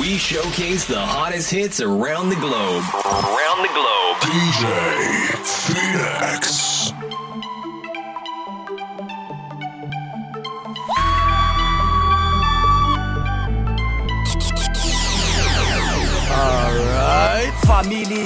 We 0.00 0.18
showcase 0.18 0.86
the 0.86 0.98
hottest 0.98 1.50
hits 1.50 1.80
around 1.80 2.28
the 2.30 2.36
globe. 2.36 2.82
Around 3.04 3.62
the 3.62 3.70
globe. 3.72 4.16
DJ 4.22 4.66
Phoenix. 5.44 6.92
Alright 16.30 17.54
Family, 17.66 18.24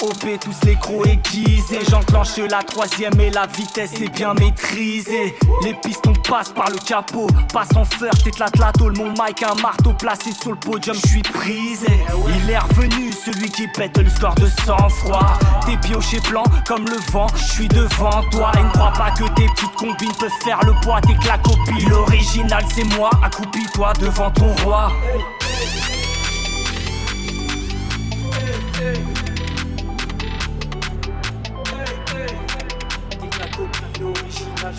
OP, 0.00 0.38
tous 0.40 0.66
les 0.66 0.76
crocs 0.76 1.06
aiguisés. 1.06 1.80
J'enclenche 1.90 2.36
la 2.36 2.62
troisième 2.62 3.18
et 3.20 3.30
la 3.30 3.46
vitesse 3.46 4.00
est 4.00 4.08
bien 4.08 4.32
maîtrisée. 4.34 5.34
Les 5.62 5.74
pistons 5.74 6.12
passent 6.28 6.52
par 6.52 6.70
le 6.70 6.78
capot. 6.78 7.26
Passe 7.52 7.74
en 7.74 7.84
first, 7.84 8.24
éclate 8.26 8.56
la 8.58 8.70
tôle 8.70 8.96
Mon 8.96 9.10
mic 9.10 9.42
un 9.42 9.60
marteau 9.60 9.92
placé 9.92 10.30
sur 10.32 10.50
le 10.50 10.56
podium. 10.56 10.94
Je 10.94 11.08
suis 11.08 11.22
prisé. 11.22 11.88
Il 12.28 12.48
est 12.48 12.58
revenu, 12.58 13.12
celui 13.12 13.50
qui 13.50 13.66
pète 13.66 13.98
le 13.98 14.08
score 14.08 14.36
de 14.36 14.46
sang-froid 14.64 15.36
T'es 15.66 15.76
pioché 15.78 16.20
plan 16.20 16.44
comme 16.66 16.84
le 16.84 16.98
vent. 17.10 17.26
Je 17.34 17.52
suis 17.52 17.68
devant 17.68 18.22
toi. 18.30 18.52
Et 18.56 18.62
ne 18.62 18.70
crois 18.70 18.92
pas 18.92 19.10
que 19.10 19.24
tes 19.34 19.46
petites 19.48 19.74
combines 19.74 20.14
peuvent 20.18 20.30
faire 20.44 20.60
le 20.64 20.74
poids 20.82 21.00
T'es 21.00 21.14
que 21.14 21.26
la 21.26 21.38
copie 21.38 21.84
L'original 21.88 22.64
c'est 22.72 22.84
moi, 22.96 23.10
accroupis-toi 23.22 23.92
devant 24.00 24.30
ton 24.30 24.54
roi 24.62 24.92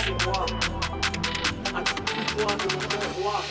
sur 0.03 0.15
moi. 0.25 0.45
À 1.75 1.81
tout 1.81 2.03
pouvoir 2.03 2.57
de 2.57 2.63
mon 2.73 3.23
roi. 3.23 3.41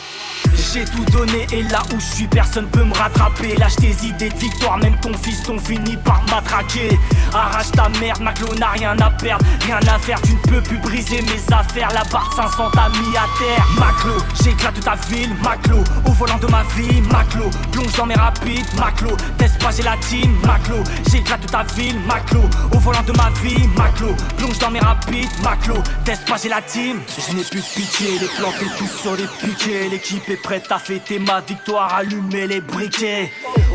J'ai 0.77 0.85
tout 0.85 1.05
donné 1.05 1.47
et 1.51 1.63
là 1.63 1.81
où 1.91 1.99
je 1.99 2.05
suis 2.05 2.27
personne 2.27 2.67
peut 2.67 2.83
me 2.83 2.93
rattraper. 2.93 3.55
Lâche 3.55 3.77
tes 3.77 3.95
idées 4.05 4.29
de 4.29 4.37
victoire 4.37 4.77
même 4.77 4.95
ton 4.99 5.11
fils 5.11 5.41
t'ont 5.41 5.57
fini 5.57 5.97
par 5.97 6.21
matraquer. 6.29 6.99
Arrache 7.33 7.71
ta 7.71 7.89
merde 7.99 8.21
Maclo 8.21 8.53
n'a 8.59 8.69
rien 8.69 8.95
à 8.99 9.09
perdre. 9.09 9.43
Rien 9.65 9.79
à 9.91 9.97
faire 9.97 10.21
tu 10.21 10.33
ne 10.33 10.39
peux 10.39 10.61
plus 10.61 10.77
briser 10.77 11.23
mes 11.23 11.51
affaires. 11.51 11.89
La 11.95 12.03
barre 12.11 12.31
500 12.35 12.69
t'a 12.73 12.89
mis 12.89 13.17
à 13.17 13.25
terre. 13.39 13.65
Maclo 13.79 14.23
j'éclate 14.43 14.79
ta 14.81 14.93
ville 15.09 15.33
Maclo. 15.43 15.83
Au 16.05 16.11
volant 16.11 16.37
de 16.37 16.45
ma 16.45 16.61
vie 16.75 17.01
Maclo. 17.11 17.49
Plonge 17.71 17.93
dans 17.97 18.05
mes 18.05 18.13
rapides 18.13 18.67
Maclo. 18.77 19.17
Teste 19.39 19.59
pas 19.59 19.71
team 19.71 20.37
Maclo. 20.45 20.75
J'éclate 21.09 21.47
ta 21.47 21.63
ville 21.73 21.99
Maclo. 22.07 22.41
Au 22.71 22.77
volant 22.77 23.01
de 23.01 23.13
ma 23.13 23.31
vie 23.41 23.67
Maclo. 23.75 24.09
Plonge 24.37 24.59
dans 24.59 24.69
mes 24.69 24.79
rapides 24.79 25.31
Maclo. 25.43 25.73
Teste 26.05 26.27
pas 26.27 26.37
team. 26.37 26.99
Je 27.17 27.35
n'ai 27.35 27.43
plus 27.43 27.61
de 27.61 27.65
pitié 27.65 28.19
les 28.19 28.27
plantés 28.27 28.67
tous 28.77 29.01
sur 29.01 29.15
les 29.15 29.27
piquets. 29.41 29.89
L'équipe 29.89 30.29
est 30.29 30.35
prête 30.35 30.66
à 30.71 30.79
fêter 30.79 31.19
ma 31.19 31.39
victoire 31.41 31.93
Allumer 31.93 32.47
les 32.47 32.61
briquets. 32.61 33.31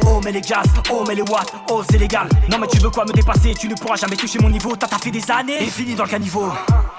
Oh 0.07 0.21
mais 0.25 0.33
les 0.33 0.41
gaz, 0.41 0.67
oh 0.91 1.05
mais 1.07 1.15
les 1.15 1.23
watts, 1.23 1.53
oh 1.71 1.83
c'est 1.89 1.99
légal. 1.99 2.29
Non 2.51 2.59
mais 2.59 2.67
tu 2.67 2.79
veux 2.79 2.91
quoi 2.91 3.05
me 3.05 3.13
dépasser, 3.13 3.55
tu 3.59 3.69
ne 3.69 3.75
pourras 3.75 3.97
jamais 3.97 4.17
toucher 4.17 4.39
mon 4.41 4.51
niveau. 4.51 4.75
T'as 4.77 4.87
fait 4.99 5.11
des 5.11 5.31
années. 5.31 5.63
Et 5.63 5.67
fini 5.67 5.95
dans 5.95 6.05
le 6.05 6.11
caniveau. 6.11 6.51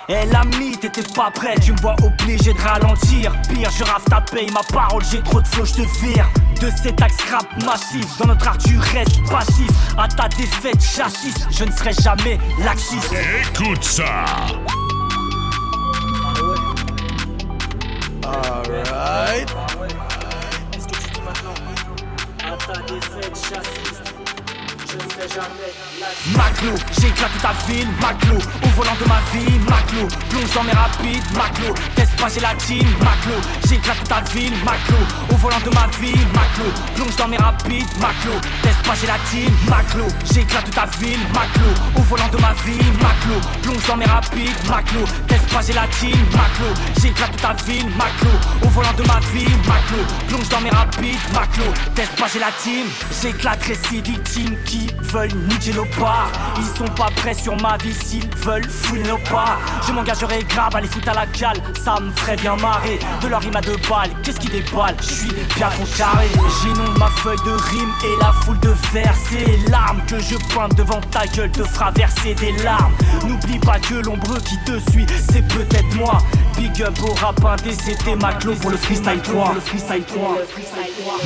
Eh 0.07 0.25
l'ami 0.31 0.77
t'étais 0.77 1.03
pas 1.13 1.31
prêt, 1.31 1.55
tu 1.61 1.73
me 1.73 1.77
vois 1.81 1.95
obligé 2.03 2.53
de 2.53 2.59
ralentir. 2.59 3.33
Pire 3.49 3.69
je 3.77 3.83
rave 3.83 4.03
ta 4.09 4.21
paye, 4.21 4.49
ma 4.51 4.61
parole 4.63 5.03
j'ai 5.11 5.21
trop 5.21 5.41
de 5.41 5.47
flow, 5.47 5.65
je 5.65 5.73
te 5.73 6.05
vire. 6.05 6.27
De 6.61 6.69
cet 6.81 7.01
axe 7.01 7.17
rap 7.31 7.45
massif, 7.63 8.17
dans 8.17 8.27
notre 8.27 8.47
art 8.47 8.57
tu 8.57 8.77
restes 8.77 9.23
passif. 9.29 9.69
À 9.97 10.07
ta 10.07 10.27
défaite 10.29 10.81
chassis, 10.81 11.33
je 11.51 11.65
ne 11.65 11.71
serai 11.71 11.93
jamais 11.93 12.39
laxiste. 12.63 13.13
Écoute 13.13 13.83
ça. 13.83 14.25
Alright. 18.25 19.62
Ta 22.67 22.73
Maclo, 26.35 26.75
j'éclate 26.99 27.41
ta 27.41 27.51
ville, 27.67 27.87
Maclo, 27.99 28.35
au 28.35 28.67
volant 28.69 28.95
de 28.99 29.07
ma 29.07 29.19
vie, 29.33 29.59
Maclo, 29.67 30.07
plonge 30.29 30.53
dans 30.53 30.63
mes 30.63 30.71
rapides, 30.71 31.23
Maclo, 31.35 31.73
teste 31.95 32.15
pas 32.17 32.27
j'ai 32.29 32.39
la 32.39 32.53
team, 32.55 32.87
Maclo, 32.99 33.33
j'éclate 33.67 34.03
ta 34.07 34.21
ville, 34.31 34.53
Maclo, 34.63 34.97
au 35.31 35.35
volant 35.35 35.59
de 35.59 35.69
ma 35.73 35.87
vie, 35.99 36.19
Maclo, 36.33 36.65
plonge 36.95 37.15
dans 37.15 37.27
mes 37.27 37.37
rapides, 37.37 37.97
Maclo, 37.99 38.31
teste 38.61 38.83
pas 38.83 38.93
j'ai 38.99 39.07
la 39.07 39.17
team, 39.29 39.51
Maclo, 39.67 40.05
j'éclate 40.31 40.69
ta 40.71 40.85
ville, 40.99 41.19
Maclo, 41.33 41.69
au 41.97 42.01
volant 42.03 42.29
de 42.29 42.37
ma 42.37 42.53
vie, 42.65 42.91
Maclo, 43.01 43.41
plonge 43.61 43.87
dans 43.87 43.97
mes 43.97 44.05
rapides, 44.05 44.69
Maclo, 44.69 45.01
teste 45.27 45.42
pas 45.53 45.61
la 45.73 45.87
team, 45.87 46.17
Maclo, 46.31 46.65
j'éclate 46.99 47.35
ta 47.37 47.53
ville, 47.65 47.89
Maclo, 47.95 48.29
au 48.63 48.69
volant 48.69 48.93
de 48.97 49.03
ma 49.03 49.19
vie, 49.31 49.45
Maclo, 49.67 49.97
plonge 50.27 50.49
dans 50.49 50.61
mes 50.61 50.69
rapides, 50.71 51.19
Maclo, 51.33 51.63
teste 51.93 52.15
pas 52.17 52.25
j'ai 52.33 52.39
la 52.39 52.51
team, 52.63 52.87
j'éclaterai 53.21 53.75
ces 53.75 54.01
victimes 54.01 54.55
qui 54.65 54.89
veulent 55.01 55.33
niquer 55.49 55.73
nos 55.73 55.85
parts. 55.85 56.31
Ils 56.57 56.77
sont 56.77 56.91
pas 56.95 57.09
prêts 57.15 57.35
sur 57.35 57.55
ma 57.61 57.77
vie 57.77 57.93
s'ils 57.93 58.27
veulent 58.37 58.67
fouiller 58.67 59.03
nos 59.03 59.17
parts. 59.29 59.59
Je 59.87 59.93
m'engagerai 59.93 60.43
grave 60.43 60.75
à 60.75 60.81
les 60.81 60.87
foutre 60.87 61.09
à 61.09 61.13
la 61.13 61.25
cale, 61.27 61.61
ça 61.83 61.99
me 61.99 62.11
ferait 62.11 62.37
bien 62.37 62.55
marrer. 62.55 62.99
De 63.21 63.27
leur 63.27 63.41
rime 63.41 63.55
à 63.55 63.61
deux 63.61 63.77
balles, 63.89 64.09
qu'est-ce 64.23 64.39
qui 64.39 64.47
déballe? 64.47 64.95
Je 65.01 65.13
suis 65.13 65.33
bien 65.55 65.69
carré. 65.97 66.27
J'inonde 66.61 66.97
ma 66.97 67.07
feuille 67.07 67.37
de 67.45 67.51
rime 67.51 67.93
et 68.03 68.21
la 68.21 68.33
foule 68.41 68.59
de 68.59 68.73
vers. 68.91 69.13
C'est 69.29 69.69
l'arme 69.69 70.01
que 70.07 70.19
je 70.19 70.35
pointe 70.53 70.75
devant 70.75 71.01
ta 71.11 71.27
gueule 71.27 71.51
te 71.51 71.63
fera 71.63 71.91
verser 71.91 72.33
des 72.33 72.51
larmes. 72.63 72.93
N'oublie 73.27 73.59
pas 73.59 73.79
que 73.79 73.95
l'ombre 73.95 74.39
qui 74.39 74.57
te 74.65 74.79
suit, 74.91 75.05
c'est 75.31 75.42
peut-être 75.49 75.95
moi. 75.95 76.17
Big 76.57 76.81
up 76.83 76.93
au 77.01 77.13
rap 77.13 77.43
indé, 77.43 77.73
c'était 77.73 78.15
Maclo 78.15 78.53
pour 78.55 78.69
le 78.69 78.77
freestyle 78.77 79.19
3. 79.21 79.53
Le 79.55 79.59
freestyle 79.61 80.03
3. 80.05 80.37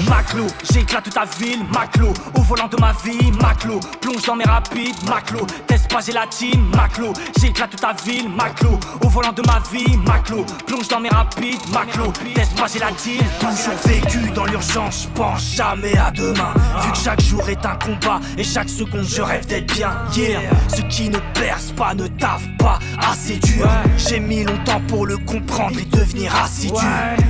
Maclo, 0.10 0.48
j'éclate 0.72 1.10
ta 1.10 1.26
ville, 1.38 1.64
Maclo, 1.74 2.14
au 2.36 2.42
volant 2.42 2.68
de 2.68 2.78
ma 2.80 2.94
vie, 3.04 3.32
Maclo, 3.42 3.80
plonge 4.00 4.24
dans 4.26 4.36
mes 4.36 4.46
rapides, 4.46 4.96
Maclo, 5.08 5.46
teste 5.68 5.90
pas 5.92 6.02
team, 6.30 6.70
Maclo, 6.76 7.12
j'éclate 7.40 7.76
ta 7.76 7.94
ville, 8.06 8.30
Maclo, 8.30 8.80
au 9.04 9.10
volant 9.10 9.34
de 9.34 9.42
ma 9.46 9.62
vie, 9.72 9.98
Maclo, 9.98 10.46
plonge 10.66 10.88
dans 10.88 11.00
mes 11.00 11.10
rapides, 11.10 11.60
Maclo, 11.74 12.12
teste 12.34 12.56
pas 12.58 12.68
team, 12.70 13.18
toujours 13.40 13.78
vécu 13.86 14.32
dans 14.34 14.46
l'urgence, 14.46 15.04
je 15.04 15.20
pense 15.20 15.56
jamais 15.56 15.98
à 15.98 16.12
demain, 16.12 16.54
vu 16.82 16.92
que 16.92 16.98
chaque 16.98 17.22
jour 17.22 17.48
est 17.50 17.66
un 17.66 17.76
combat 17.76 18.20
et 18.38 18.44
chaque 18.44 18.70
seconde 18.70 19.06
je 19.06 19.22
rêve 19.22 19.46
d'être 19.46 19.74
bien, 19.74 19.92
yeah, 20.16 20.40
ceux 20.74 20.84
qui 20.84 21.10
ne 21.10 21.20
percent 21.34 21.74
pas 21.76 21.94
ne 21.94 22.08
taffent 22.08 22.48
pas. 22.58 22.80
Assez 23.00 23.38
dur, 23.38 23.68
j'ai 24.09 24.19
mis 24.19 24.44
longtemps 24.44 24.81
pour 24.88 25.06
le 25.06 25.18
comprendre 25.18 25.79
et 25.79 25.85
devenir 25.85 26.34
assidu, 26.35 26.73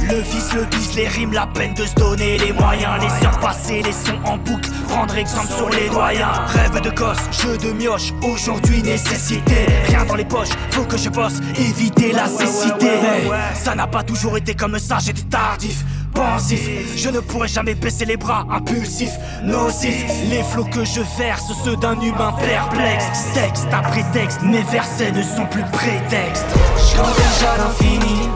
le 0.10 0.20
vice, 0.20 0.54
le 0.54 0.66
bis, 0.66 0.96
les 0.96 1.08
rimes, 1.08 1.34
la 1.34 1.48
peine 1.48 1.74
de 1.74 1.86
se 1.86 1.96
donner 1.96 2.38
les 2.38 2.54
moyens, 2.54 3.02
les 3.02 3.26
heures 3.26 3.40
passées, 3.40 3.82
les 3.84 3.92
sons 3.92 4.20
en 4.26 4.38
boucle, 4.38 4.70
prendre 4.88 5.16
exemple 5.16 5.48
sur 5.48 5.70
les 5.70 5.90
doyens, 5.90 6.32
rêve 6.48 6.82
de 6.82 6.90
gosse, 6.90 7.18
jeu 7.32 7.58
de 7.58 7.72
mioche, 7.72 8.14
aujourd'hui 8.22 8.82
nécessité, 8.84 9.66
rien 9.88 10.06
dans 10.06 10.16
les 10.16 10.26
poches, 10.26 10.50
faut 10.72 10.84
que 10.84 10.98
je 10.98 11.10
bosse, 11.10 11.40
éviter 11.58 12.12
la 12.12 12.28
cécité, 12.28 12.92
ça 13.54 13.76
n'a 13.76 13.88
pas 13.88 14.04
toujours 14.04 14.38
été 14.38 14.54
comme 14.54 14.78
ça, 14.80 14.98
j'étais 15.00 15.24
tardif. 15.24 15.84
Je 16.96 17.10
ne 17.10 17.20
pourrai 17.20 17.48
jamais 17.48 17.76
baisser 17.76 18.06
les 18.06 18.18
bras, 18.18 18.46
impulsif, 18.52 19.12
nocif. 19.44 20.04
Les 20.30 20.42
flots 20.44 20.66
que 20.66 20.84
je 20.84 21.02
verse, 21.18 21.52
ceux 21.64 21.76
d'un 21.76 22.00
humain 22.02 22.34
perplexe. 22.40 23.06
Texte 23.34 23.68
après 23.72 24.04
texte, 24.14 24.42
mes 24.42 24.64
versets 24.64 25.12
ne 25.12 25.22
sont 25.22 25.46
plus 25.46 25.64
prétextes. 25.72 26.46
J'converge 26.90 27.44
à 27.54 27.58
l'infini. 27.58 28.30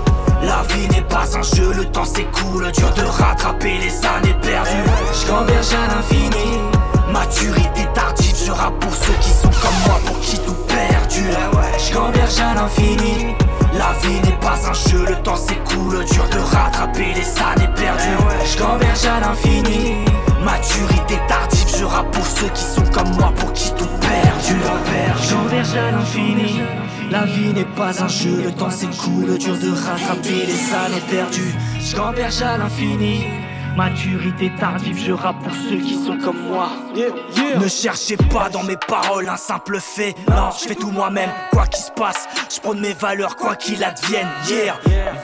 La 0.44 0.64
vie 0.74 0.88
n'est 0.90 1.08
pas 1.08 1.26
un 1.36 1.42
jeu, 1.42 1.74
le 1.74 1.86
temps 1.86 2.06
s'écoule, 2.06 2.72
dur 2.72 2.92
de 2.94 3.04
rattraper 3.04 3.78
les 3.78 4.06
années 4.06 4.36
perdues. 4.42 4.90
J'converge 5.14 5.74
à 5.74 5.96
l'infini. 5.96 6.60
Maturité 7.12 7.88
tardive, 7.94 8.36
je 8.46 8.52
rappe 8.52 8.80
pour 8.80 8.94
ceux 8.94 9.14
qui 9.22 9.30
sont 9.30 9.50
comme 9.50 9.80
moi, 9.86 10.00
pour 10.06 10.20
qui 10.20 10.40
tout 10.40 10.56
perdu. 10.68 11.24
J'converge 11.78 12.40
à 12.40 12.54
l'infini. 12.54 13.36
La 13.74 13.94
vie 14.02 14.20
n'est 14.22 14.40
pas 14.40 14.58
un 14.70 14.74
jeu, 14.74 15.06
le 15.08 15.16
temps 15.24 15.36
s'écoule, 15.36 16.04
dur 16.06 16.28
de 16.30 16.40
rattraper 16.40 17.14
les 17.16 17.42
années 17.42 17.74
perdues. 17.76 18.18
J'converge 18.46 19.06
à 19.06 19.20
l'infini. 19.22 19.96
Maturité 20.44 21.20
tardive, 21.28 21.68
je 21.78 21.86
rappe 21.86 22.12
pour 22.12 22.26
ceux 22.26 22.50
qui 22.50 22.64
sont 22.64 22.84
comme 22.92 23.12
moi, 23.16 23.32
pour 23.38 23.54
qui 23.54 23.72
tout 23.72 23.88
perdu. 24.02 24.56
J'converge 25.30 25.76
à 25.76 25.92
l'infini. 25.92 26.62
La 27.10 27.26
vie 27.26 27.54
n'est 27.54 27.66
pas 27.76 28.04
un 28.04 28.08
jeu, 28.08 28.44
le 28.44 28.52
temps 28.52 28.70
s'écoule, 28.70 29.38
dur 29.38 29.58
de 29.58 29.72
rattraper 29.72 30.46
les 30.48 30.74
années 30.74 31.04
perdues. 31.10 31.56
J'converge 31.80 32.42
à 32.42 32.58
l'infini. 32.58 33.41
Maturité 33.76 34.52
tardive, 34.60 34.98
je 34.98 35.12
rappe 35.12 35.42
pour 35.44 35.54
ceux 35.54 35.78
qui 35.78 35.96
sont 36.06 36.18
comme 36.18 36.42
moi. 36.50 36.70
Ne 37.60 37.68
cherchez 37.68 38.18
pas 38.18 38.50
dans 38.50 38.64
mes 38.64 38.76
paroles 38.76 39.30
un 39.30 39.38
simple 39.38 39.80
fait. 39.80 40.14
Non, 40.30 40.50
je 40.52 40.68
fais 40.68 40.76
tout 40.76 40.92
moi-même, 40.92 41.30
quoi 41.52 41.66
qu'il 41.68 41.84
se 41.84 41.92
passe. 41.92 42.28
Je 42.54 42.60
prône 42.60 42.82
mes 42.82 42.94
valeurs, 42.94 43.36
quoi 43.36 43.56
qu'il 43.56 43.84
advienne. 43.84 44.28
Yeah, 44.50 44.76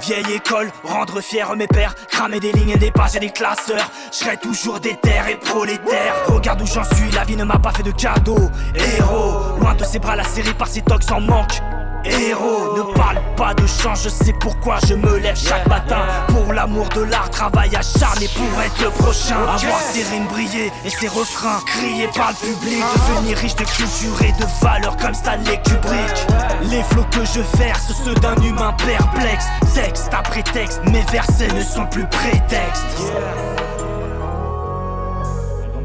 vieille 0.01 0.35
école, 0.35 0.71
rendre 0.83 1.19
fier 1.21 1.53
mes 1.55 1.67
pères. 1.67 1.93
Cramer 2.09 2.39
des 2.39 2.53
lignes, 2.53 2.77
des 2.77 2.91
pages 2.91 3.15
et 3.17 3.19
des 3.19 3.31
classeurs. 3.31 3.91
Je 4.11 4.17
serai 4.17 4.37
toujours 4.37 4.79
déter 4.79 5.11
et 5.29 5.35
prolétaire. 5.35 6.13
Regarde 6.27 6.61
où 6.61 6.65
j'en 6.65 6.83
suis, 6.83 7.11
la 7.11 7.25
vie 7.25 7.35
ne 7.35 7.43
m'a 7.43 7.59
pas 7.59 7.71
fait 7.71 7.83
de 7.83 7.91
cadeaux. 7.91 8.49
Héros, 8.75 9.59
loin 9.59 9.75
de 9.75 9.83
ses 9.83 9.99
bras, 9.99 10.15
la 10.15 10.23
série 10.23 10.53
par 10.53 10.67
ses 10.67 10.81
tocs 10.81 11.11
en 11.11 11.19
manque. 11.19 11.61
Héros. 12.09 12.77
Ne 12.77 12.93
parle 12.93 13.21
pas 13.35 13.53
de 13.53 13.65
chance, 13.67 14.03
je 14.03 14.09
sais 14.09 14.33
pourquoi 14.33 14.77
je 14.87 14.93
me 14.93 15.17
lève 15.17 15.37
chaque 15.37 15.67
matin. 15.67 16.01
Pour 16.27 16.53
l'amour 16.53 16.87
de 16.89 17.01
l'art, 17.01 17.29
travail 17.29 17.75
acharné 17.75 18.27
pour 18.35 18.61
être 18.61 18.81
le 18.81 18.89
prochain. 18.89 19.37
Avoir 19.43 19.79
ses 19.81 20.03
rimes 20.03 20.27
briller 20.27 20.71
et 20.85 20.89
ses 20.89 21.07
refrains 21.07 21.59
criés 21.65 22.09
par 22.15 22.31
le 22.31 22.47
public. 22.47 22.83
Devenir 23.09 23.37
riche 23.37 23.55
de 23.55 23.65
culture 23.65 24.21
et 24.21 24.31
de 24.31 24.45
valeurs 24.61 24.97
comme 24.97 25.13
Stanley 25.13 25.61
Kubrick. 25.63 26.27
Les 26.69 26.83
flots 26.83 27.07
que 27.11 27.25
je 27.25 27.41
verse, 27.57 27.91
ceux 28.03 28.15
d'un 28.15 28.35
humain 28.41 28.73
perplexe. 28.85 29.45
Texte 29.73 30.09
après 30.11 30.43
texte, 30.43 30.81
mes 30.85 31.03
versets 31.11 31.53
ne 31.53 31.61
sont 31.61 31.85
plus 31.85 32.05
prétextes. 32.07 33.11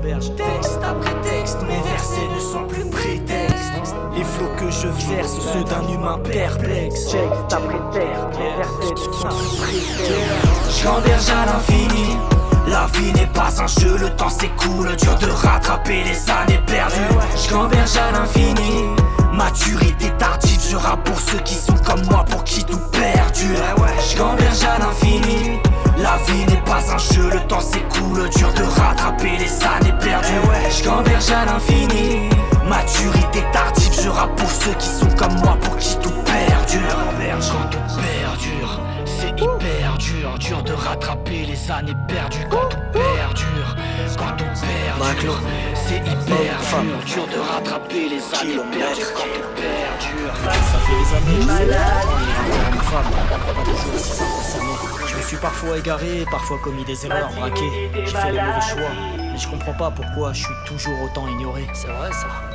Texte 0.02 0.80
après 0.82 1.14
texte, 1.22 1.58
mes 1.62 1.80
versets 1.88 2.28
ne 2.34 2.40
sont 2.40 2.64
plus 2.66 2.84
prétextes. 2.90 3.94
Les 4.16 4.24
flots 4.24 4.50
que 4.58 4.68
je 4.68 4.88
verse, 4.88 5.38
ceux 5.52 5.62
d'un 5.62 5.88
humain 5.88 6.18
perplexe. 6.18 7.12
Texte 7.12 7.52
après 7.52 7.78
texte, 7.92 8.36
mes 8.36 8.56
versets 8.56 8.90
ne 8.90 8.96
sont 8.96 9.28
plus 9.28 9.56
prétextes. 9.58 10.02
À 11.30 11.46
l'infini. 11.46 12.16
La 12.66 12.86
vie 12.94 13.12
n'est 13.12 13.28
pas 13.28 13.62
un 13.62 13.66
jeu, 13.68 13.96
le 13.96 14.10
temps 14.10 14.28
s'écoule, 14.28 14.96
dur 14.96 15.14
de 15.18 15.30
rattraper 15.30 16.02
les 16.02 16.30
années 16.30 16.60
perdues. 16.66 17.16
J'gamberge 17.36 17.96
à 17.96 18.10
l'infini. 18.10 18.88
Maturité 19.32 20.10
tardive, 20.18 20.60
je 20.68 20.76
pour 20.76 21.20
ceux 21.20 21.38
qui 21.38 21.54
sont 21.54 21.76
comme 21.84 22.02
moi, 22.10 22.24
pour 22.28 22.42
qui 22.42 22.64
tout 22.64 22.80
perdure. 22.90 23.56
J'gamberge 24.10 24.64
à 24.64 24.71
pas 26.72 26.94
un 26.94 26.98
jeu, 26.98 27.28
le 27.30 27.40
temps 27.48 27.60
s'écoule, 27.60 28.28
dur 28.30 28.50
de 28.54 28.62
rattraper 28.62 29.36
les 29.38 29.52
années 29.62 29.98
perdues. 30.00 30.40
J'gamberge 30.70 31.30
à 31.30 31.44
l'infini. 31.44 32.30
Maturité 32.66 33.44
tardive, 33.52 33.92
je 34.02 34.08
rappe 34.08 34.34
pour 34.36 34.50
ceux 34.50 34.72
qui 34.78 34.86
sont 34.86 35.10
comme 35.18 35.34
moi, 35.40 35.58
pour 35.60 35.76
qui 35.76 35.94
tout 35.98 36.16
perdure. 36.24 36.96
Quand 37.52 37.68
tout 37.68 38.00
perdure, 38.00 38.80
c'est 39.04 39.34
hyper 39.38 39.98
dur, 39.98 40.38
dur 40.38 40.62
de 40.62 40.72
rattraper 40.72 41.44
les 41.44 41.70
années 41.70 41.96
perdues. 42.08 42.46
Quand 42.50 42.68
tout 42.70 42.78
perdure, 42.92 43.76
quand 44.16 44.34
tout 44.38 44.52
perdure, 44.64 45.40
c'est 45.74 45.98
hyper 45.98 46.54
dur, 46.70 46.96
dur 47.04 47.26
de 47.34 47.40
rattraper 47.52 48.08
les 48.08 48.22
années 48.40 48.62
perdues. 48.72 49.12
Quand 49.14 49.30
tout 49.34 49.48
perdure. 49.60 50.34
Ça 50.42 50.78
fait 50.86 50.96
des 51.00 51.10
années 51.16 51.42
une 52.72 52.80
femme, 52.80 53.10
pas 53.30 53.62
toujours 53.62 53.94
aussi 53.94 54.12
sincèrement. 54.12 55.01
Je 55.22 55.28
suis 55.28 55.36
parfois 55.36 55.78
égaré, 55.78 56.26
parfois 56.30 56.58
commis 56.58 56.84
des 56.84 57.06
erreurs, 57.06 57.30
braqué. 57.32 57.90
J'ai 57.94 58.06
fait 58.06 58.32
les 58.32 58.40
mauvais 58.40 58.60
choix, 58.60 58.90
mais 59.16 59.38
je 59.38 59.48
comprends 59.48 59.72
pas 59.72 59.90
pourquoi 59.90 60.32
je 60.32 60.42
suis 60.42 60.54
toujours 60.66 61.00
autant 61.02 61.28
ignoré. 61.28 61.66
C'est 61.72 61.86
vrai 61.86 62.10
ça. 62.12 62.51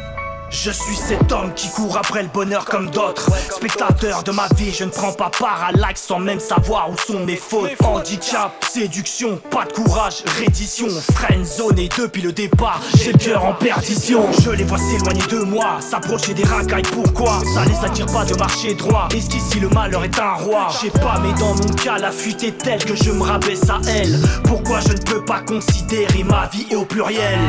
Je 0.49 0.71
suis 0.71 0.95
cet 0.95 1.31
homme 1.31 1.53
qui 1.55 1.69
court 1.69 1.97
après 1.97 2.23
le 2.23 2.29
bonheur 2.29 2.65
comme 2.65 2.89
d'autres. 2.89 3.29
Spectateur 3.51 4.23
de 4.23 4.31
ma 4.31 4.47
vie, 4.55 4.71
je 4.71 4.85
ne 4.85 4.89
prends 4.89 5.11
pas 5.11 5.29
part 5.29 5.65
à 5.67 5.71
l'axe 5.71 6.03
sans 6.03 6.19
même 6.19 6.39
savoir 6.39 6.89
où 6.89 6.95
sont 6.97 7.19
mes 7.19 7.35
fautes. 7.35 7.71
Handicap, 7.83 8.53
séduction, 8.67 9.39
pas 9.51 9.65
de 9.65 9.73
courage, 9.73 10.23
reddition. 10.39 10.87
Friendzone 11.13 11.87
depuis 11.97 12.21
le 12.21 12.31
départ, 12.31 12.81
j'ai 12.95 13.11
le 13.11 13.17
cœur 13.17 13.45
en 13.45 13.53
perdition. 13.53 14.25
Je 14.41 14.51
les 14.51 14.63
vois 14.63 14.77
s'éloigner 14.77 15.25
de 15.27 15.39
moi, 15.39 15.79
s'approcher 15.81 16.33
des 16.33 16.43
racailles, 16.43 16.83
pourquoi? 16.93 17.39
Ça 17.53 17.65
les 17.65 17.85
attire 17.85 18.05
pas 18.07 18.23
de 18.23 18.35
marcher 18.35 18.73
droit. 18.73 19.09
Est-ce 19.13 19.29
qu'ici 19.29 19.59
le 19.59 19.69
malheur 19.69 20.03
est 20.03 20.19
un 20.19 20.33
roi? 20.33 20.67
J'ai 20.81 20.91
pas, 20.91 21.19
mais 21.21 21.33
dans 21.39 21.55
mon 21.55 21.73
cas, 21.75 21.97
la 21.97 22.11
fuite 22.11 22.43
est 22.43 22.57
telle 22.57 22.83
que 22.83 22.95
je 22.95 23.11
me 23.11 23.23
rabaisse 23.23 23.69
à 23.69 23.79
elle. 23.87 24.19
Pourquoi 24.45 24.79
je 24.79 24.93
ne 24.93 25.01
peux 25.01 25.23
pas 25.25 25.41
considérer 25.41 26.23
ma 26.23 26.47
vie 26.47 26.73
au 26.75 26.85
pluriel? 26.85 27.39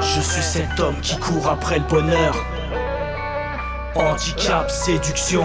Je 0.00 0.20
suis 0.20 0.42
cet 0.42 0.80
homme 0.80 0.96
qui 1.00 1.16
court 1.16 1.48
après 1.48 1.78
le 1.78 1.84
bonheur. 1.84 2.34
Handicap, 3.94 4.70
séduction. 4.70 5.44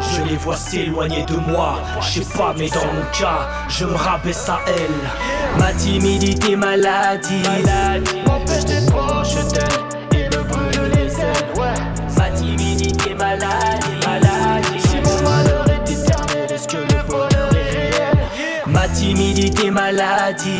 Je 0.00 0.22
les 0.22 0.36
vois 0.36 0.56
s'éloigner 0.56 1.24
de 1.24 1.36
moi. 1.36 1.80
Je 2.00 2.22
sais 2.22 2.36
pas, 2.36 2.54
mais 2.56 2.68
dans 2.68 2.86
mon 2.86 3.04
cas, 3.12 3.48
je 3.68 3.84
me 3.84 3.94
rabaisse 3.94 4.48
à 4.48 4.60
elle. 4.66 5.58
Ma 5.58 5.72
timidité, 5.72 6.56
maladie. 6.56 7.42
M'empêche 8.26 8.64
d'être 8.64 8.90
proche 8.90 9.34
d'elle 9.52 10.20
et 10.20 10.24
me 10.24 10.42
brûle 10.42 10.90
les 10.94 11.20
ailes. 11.20 12.08
Ma 12.16 12.30
timidité, 12.30 13.14
maladie. 13.14 13.88
maladie. 14.06 14.80
Si 14.80 14.96
mon 14.96 15.30
malheur 15.30 15.66
est 15.68 15.90
éternel, 15.90 16.52
est-ce 16.52 16.66
que 16.68 16.78
le 16.78 17.02
bonheur 17.06 17.50
est 17.52 17.70
réel? 17.70 18.18
Ma 18.66 18.88
timidité, 18.88 19.70
maladie. 19.70 20.58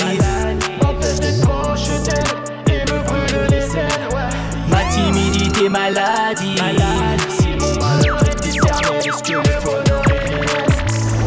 Timidité, 5.68 6.60
maladie. 6.60 7.28
Si 7.28 7.48
mon 7.58 7.74
malheur 7.80 8.18
est 8.22 8.46
éternel, 8.46 9.06
est-ce 9.06 9.22
que 9.22 9.32
le 9.32 9.64
bonheur 9.64 10.02
est 10.10 10.18
réel? 10.18 10.66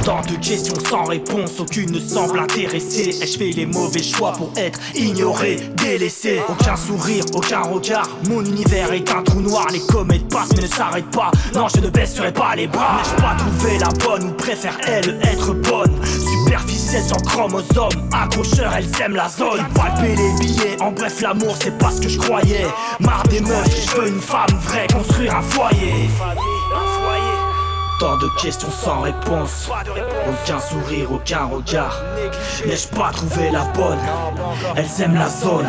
Tant 0.03 0.21
de 0.21 0.35
questions 0.43 0.79
sans 0.89 1.03
réponse, 1.03 1.59
aucune 1.59 1.91
ne 1.91 1.99
semble 1.99 2.39
intéressée. 2.39 3.19
Ai-je 3.21 3.37
fait 3.37 3.51
les 3.51 3.67
mauvais 3.67 4.01
choix 4.01 4.31
pour 4.31 4.51
être 4.57 4.79
ignoré, 4.95 5.57
délaissé? 5.75 6.41
Aucun 6.49 6.75
sourire, 6.75 7.23
aucun 7.35 7.61
regard, 7.61 8.09
mon 8.27 8.43
univers 8.43 8.91
est 8.93 9.11
un 9.11 9.21
trou 9.21 9.41
noir. 9.41 9.67
Les 9.71 9.79
comètes 9.79 10.27
passent 10.27 10.55
mais 10.55 10.63
ne 10.63 10.67
s'arrêtent 10.67 11.11
pas. 11.11 11.31
Non, 11.53 11.67
je 11.73 11.81
ne 11.81 11.89
baisserai 11.89 12.31
pas 12.33 12.55
les 12.55 12.67
bras. 12.67 12.97
N'ai-je 12.97 13.21
pas 13.21 13.35
trouvé 13.35 13.77
la 13.77 13.89
bonne 13.89 14.29
ou 14.29 14.33
préfère 14.33 14.77
elle 14.87 15.19
être 15.21 15.53
bonne? 15.53 15.95
Superficielle 16.91 17.03
sans 17.03 17.25
chromosome, 17.25 18.09
accrocheur, 18.11 18.73
elle 18.75 18.95
sème 18.95 19.15
la 19.15 19.29
zone. 19.29 19.65
Palper 19.73 20.15
les 20.15 20.33
billets, 20.39 20.81
en 20.81 20.91
bref, 20.91 21.21
l'amour 21.21 21.55
c'est 21.61 21.77
pas 21.77 21.89
ce 21.91 22.01
que 22.01 22.09
je 22.09 22.19
croyais. 22.19 22.65
Marre 22.99 23.23
des 23.29 23.39
meufs, 23.39 23.85
je 23.85 23.95
veux 23.95 24.07
une 24.09 24.19
femme 24.19 24.53
vraie, 24.59 24.87
construire 24.87 25.37
un 25.37 25.41
foyer. 25.41 26.09
Tant 27.99 28.17
de 28.17 28.27
questions 28.41 28.71
sans 28.71 29.01
réponse. 29.01 29.69
Aucun 30.27 30.59
sourire, 30.59 31.11
aucun 31.13 31.45
regard. 31.45 32.01
N'ai-je 32.65 32.87
pas 32.87 33.11
trouvé 33.11 33.51
la 33.51 33.63
bonne? 33.75 33.99
Elles 34.75 35.03
aiment 35.03 35.15
la 35.15 35.29
zone. 35.29 35.67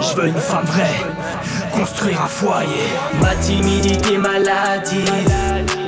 Je 0.00 0.16
veux 0.16 0.28
une 0.28 0.34
femme 0.34 0.64
vraie. 0.66 1.78
Construire 1.78 2.22
un 2.22 2.28
foyer. 2.28 2.88
Ma 3.20 3.34
timidité 3.34 4.16
maladive. 4.16 5.83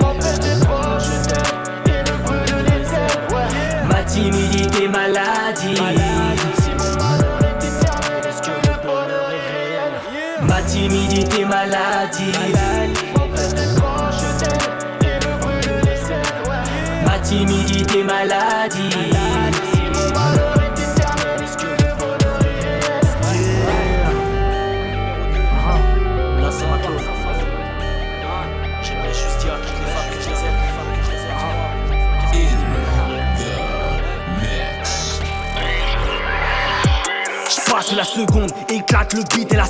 Timidité 5.16 5.80
maladive. 5.80 6.05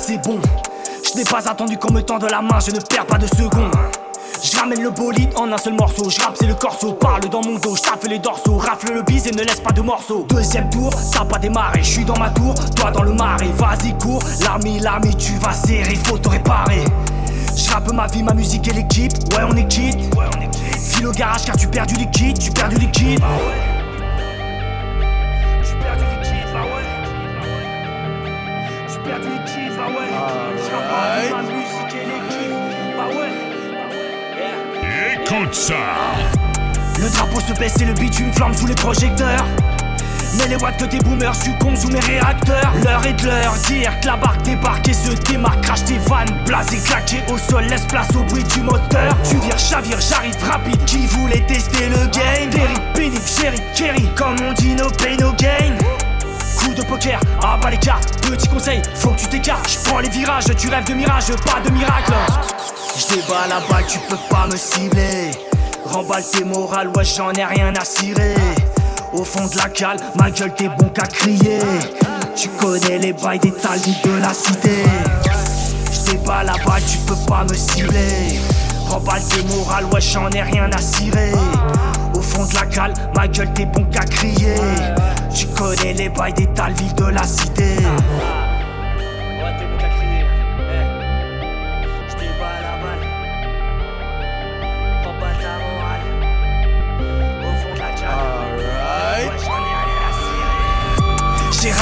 C'est 0.07 0.17
bon. 0.23 0.39
Je 1.03 1.17
n'ai 1.17 1.25
pas 1.25 1.49
attendu 1.49 1.77
qu'on 1.77 1.91
me 1.91 2.01
tende 2.01 2.25
la 2.31 2.41
main, 2.41 2.59
je 2.65 2.71
ne 2.71 2.79
perds 2.79 3.05
pas 3.05 3.17
de 3.17 3.27
seconde. 3.27 3.75
Je 4.41 4.57
ramène 4.57 4.81
le 4.81 4.91
bolide 4.91 5.31
en 5.35 5.51
un 5.51 5.57
seul 5.57 5.73
morceau, 5.73 6.09
je 6.09 6.21
rappe 6.21 6.35
c'est 6.39 6.45
le 6.45 6.53
corso, 6.53 6.93
parle 6.93 7.27
dans 7.29 7.41
mon 7.41 7.57
dos, 7.57 7.75
je 7.75 8.07
les 8.07 8.19
dorsaux, 8.19 8.57
rafle 8.57 8.93
le 8.93 9.01
bise 9.01 9.27
et 9.27 9.31
ne 9.31 9.43
laisse 9.43 9.59
pas 9.59 9.73
de 9.73 9.81
morceaux. 9.81 10.25
Deuxième 10.29 10.69
tour, 10.69 10.93
ça 10.93 11.21
a 11.21 11.25
pas 11.25 11.39
démarré, 11.39 11.79
je 11.83 11.89
suis 11.89 12.05
dans 12.05 12.17
ma 12.17 12.29
tour, 12.29 12.53
toi 12.75 12.91
dans 12.91 13.03
le 13.03 13.13
marais, 13.13 13.49
vas-y 13.57 13.97
cours, 13.97 14.21
l'armée, 14.41 14.79
l'armée, 14.79 15.13
tu 15.15 15.33
vas 15.33 15.51
serrer, 15.51 15.95
faut 15.95 16.17
te 16.17 16.29
réparer. 16.29 16.85
Je 17.55 17.93
ma 17.93 18.07
vie, 18.07 18.23
ma 18.23 18.33
musique 18.33 18.67
et 18.67 18.73
l'équipe, 18.73 19.11
ouais 19.33 19.43
on 19.49 19.55
est 19.55 19.67
quitte. 19.67 19.97
File 20.79 21.07
au 21.07 21.11
garage 21.11 21.45
car 21.45 21.57
tu 21.57 21.67
perds 21.67 21.87
du 21.87 21.95
liquide, 21.95 22.37
tu 22.37 22.51
perds 22.51 22.69
du 22.69 22.77
liquide. 22.77 23.19
Le 35.39 37.09
drapeau 37.11 37.39
se 37.39 37.53
baisse 37.53 37.79
et 37.79 37.85
le 37.85 37.93
bitume 37.93 38.33
flamme 38.33 38.55
sous 38.55 38.65
les 38.65 38.73
projecteurs. 38.73 39.45
Mais 40.35 40.47
les 40.47 40.55
watts 40.55 40.79
de 40.79 40.87
tes 40.87 40.97
boomers 40.97 41.35
succombent 41.35 41.75
sous 41.75 41.89
mes 41.89 41.99
réacteurs. 41.99 42.73
L'heure 42.83 43.05
est 43.05 43.13
de 43.13 43.27
leur 43.27 43.53
dire 43.67 43.99
que 43.99 44.07
la 44.07 44.15
barque 44.15 44.41
débarque 44.41 44.89
et 44.89 44.93
se 44.93 45.11
démarque. 45.31 45.61
Crache 45.61 45.83
tes 45.83 45.99
vannes, 45.99 46.35
blasé, 46.43 46.77
claqué 46.79 47.21
au 47.31 47.37
sol, 47.37 47.65
laisse 47.65 47.85
place 47.85 48.07
au 48.15 48.23
bruit 48.23 48.43
du 48.45 48.61
moteur. 48.61 49.15
Tu 49.29 49.37
vires, 49.37 49.59
chavire, 49.59 49.99
j'arrive 50.01 50.35
rapide. 50.43 50.83
Qui 50.85 51.05
voulait 51.05 51.45
tester 51.45 51.87
le 51.87 52.07
game? 52.07 52.49
Derrick, 52.49 52.93
pénible, 52.95 53.21
chéri, 53.23 53.61
Kerry. 53.75 54.09
Comme 54.15 54.37
on 54.41 54.53
dit, 54.53 54.73
no 54.73 54.89
pain, 54.89 55.17
no 55.19 55.33
gain. 55.33 55.77
Coup 56.57 56.73
de 56.73 56.81
poker, 56.81 57.19
ah 57.43 57.59
bah 57.61 57.69
les 57.69 57.77
cartes, 57.77 58.19
petit 58.27 58.47
conseil, 58.47 58.81
faut 58.95 59.11
que 59.11 59.19
tu 59.19 59.27
t'écartes. 59.27 59.69
Je 59.69 59.87
prends 59.87 59.99
les 59.99 60.09
virages, 60.09 60.45
tu 60.57 60.67
rêves 60.67 60.85
de 60.85 60.93
mirage, 60.95 61.27
pas 61.45 61.61
de 61.63 61.71
miracle. 61.71 62.13
Je 62.97 63.13
débat 63.13 63.45
la 63.47 63.59
balle, 63.71 63.85
tu 63.87 63.99
peux 64.09 64.17
pas 64.27 64.47
me 64.47 64.57
cibler. 64.57 65.29
Remballe 65.85 66.23
tes 66.23 66.43
morales, 66.43 66.89
ouais, 66.95 67.05
j'en 67.05 67.31
ai 67.33 67.45
rien 67.45 67.71
à 67.79 67.85
cirer. 67.85 68.33
Au 69.13 69.23
fond 69.23 69.45
de 69.45 69.55
la 69.55 69.69
cale, 69.69 69.97
ma 70.15 70.31
gueule, 70.31 70.53
t'es 70.55 70.67
bon 70.67 70.89
qu'à 70.89 71.03
crier. 71.03 71.59
Tu 72.35 72.49
connais 72.49 72.97
les 72.97 73.13
bails 73.13 73.37
des 73.39 73.51
talis 73.51 73.95
de 74.03 74.19
la 74.19 74.33
cité. 74.33 74.83
Je 75.91 76.11
débat 76.11 76.43
la 76.43 76.53
balle, 76.65 76.81
tu 76.89 76.97
peux 76.99 77.15
pas 77.27 77.43
me 77.43 77.53
cibler. 77.53 78.39
Remballe 78.87 79.21
tes 79.21 79.43
morales, 79.43 79.85
ouais, 79.85 80.01
j'en 80.01 80.29
ai 80.31 80.41
rien 80.41 80.69
à 80.71 80.81
cirer. 80.81 81.33
Au 82.15 82.21
fond 82.21 82.45
de 82.45 82.55
la 82.55 82.65
cale, 82.65 82.93
ma 83.15 83.27
gueule, 83.27 83.53
t'es 83.53 83.65
bon 83.65 83.83
qu'à 83.85 84.05
crier. 84.05 84.55
Tu 85.35 85.45
connais 85.47 85.93
les 85.93 86.09
bails 86.09 86.33
des 86.33 86.47
talvilles 86.47 86.93
de 86.93 87.05
la 87.05 87.23
cité. 87.23 87.75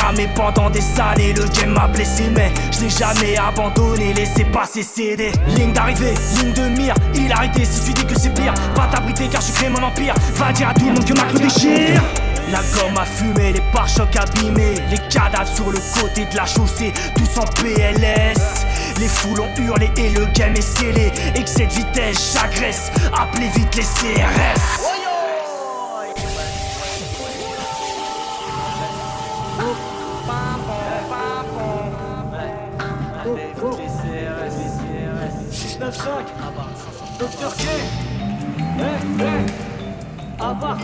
Ramé 0.06 0.28
pendant 0.36 0.70
des 0.70 0.84
années, 1.00 1.34
le 1.34 1.46
game 1.48 1.74
m'a 1.74 1.88
blessé, 1.88 2.30
mais 2.36 2.52
je 2.72 2.82
l'ai 2.82 2.90
jamais 2.90 3.38
abandonné, 3.38 4.14
laissez 4.14 4.46
passer 4.46 4.84
céder. 4.84 5.32
Ligne 5.48 5.74
d'arrivée, 5.74 6.14
ligne 6.38 6.54
de 6.54 6.68
mire, 6.80 6.96
il 7.16 7.32
a 7.32 7.38
arrêté 7.38 7.66
si 7.66 7.86
tu 7.86 7.94
dis 7.94 8.06
que 8.06 8.20
c'est 8.20 8.34
pire. 8.34 8.54
Va 8.76 8.88
t'abriter 8.88 9.28
car 9.28 9.42
je 9.42 9.52
crée 9.54 9.70
mon 9.70 9.82
empire. 9.82 10.14
Va 10.36 10.52
dire 10.52 10.70
à 10.70 10.74
tout 10.74 10.86
le 10.86 10.94
monde 10.94 11.06
que 11.06 11.14
ma 11.14 11.26
clé 11.26 11.40
déchire. 11.40 12.04
La 12.52 12.60
gomme 12.76 12.98
a 12.98 13.06
fumé, 13.06 13.54
les 13.54 13.62
pare-chocs 13.74 14.16
abîmés, 14.16 14.76
les 14.92 15.00
cadavres 15.10 15.48
sur 15.48 15.72
le 15.72 15.80
côté 16.00 16.26
de 16.26 16.36
la 16.36 16.46
chaussée, 16.46 16.94
tous 17.16 17.40
en 17.40 17.46
PLS. 17.62 18.66
Les 19.00 19.08
foules 19.08 19.42
ont 19.42 19.50
hurlé 19.58 19.90
et 19.98 20.10
le 20.10 20.26
game 20.28 20.54
est 20.56 20.62
scellé. 20.62 21.12
Excès 21.34 21.66
de 21.66 21.74
vitesse, 21.74 22.34
j'agresse, 22.34 22.92
appelez 23.20 23.48
vite 23.48 23.76
les 23.76 23.84
CRS. 23.84 24.95
K 37.58 37.66
Eh, 38.78 39.24
eh. 39.24 39.46
Abba 40.44 40.78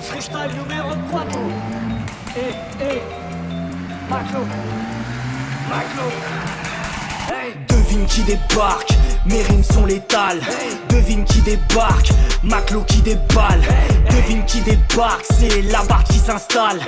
Freestyle 0.00 0.50
numéro 0.56 0.94
4 1.10 1.38
Eh, 2.36 2.54
eh. 2.80 3.02
Maclo. 4.08 4.40
Maclo. 5.68 6.04
Hey. 7.28 7.54
Devine 7.68 8.06
qui 8.06 8.22
débarque, 8.22 8.92
mes 9.28 9.42
rimes 9.42 9.64
sont 9.64 9.86
létales. 9.86 10.40
Devine 10.88 11.24
qui 11.24 11.40
débarque, 11.40 12.10
Maclo 12.42 12.82
qui 12.82 13.02
déballe. 13.02 13.62
Devine 14.10 14.44
qui 14.44 14.60
débarque, 14.60 15.24
c'est 15.38 15.62
la 15.62 15.82
barre 15.84 16.04
qui 16.04 16.18
s'installe. 16.18 16.80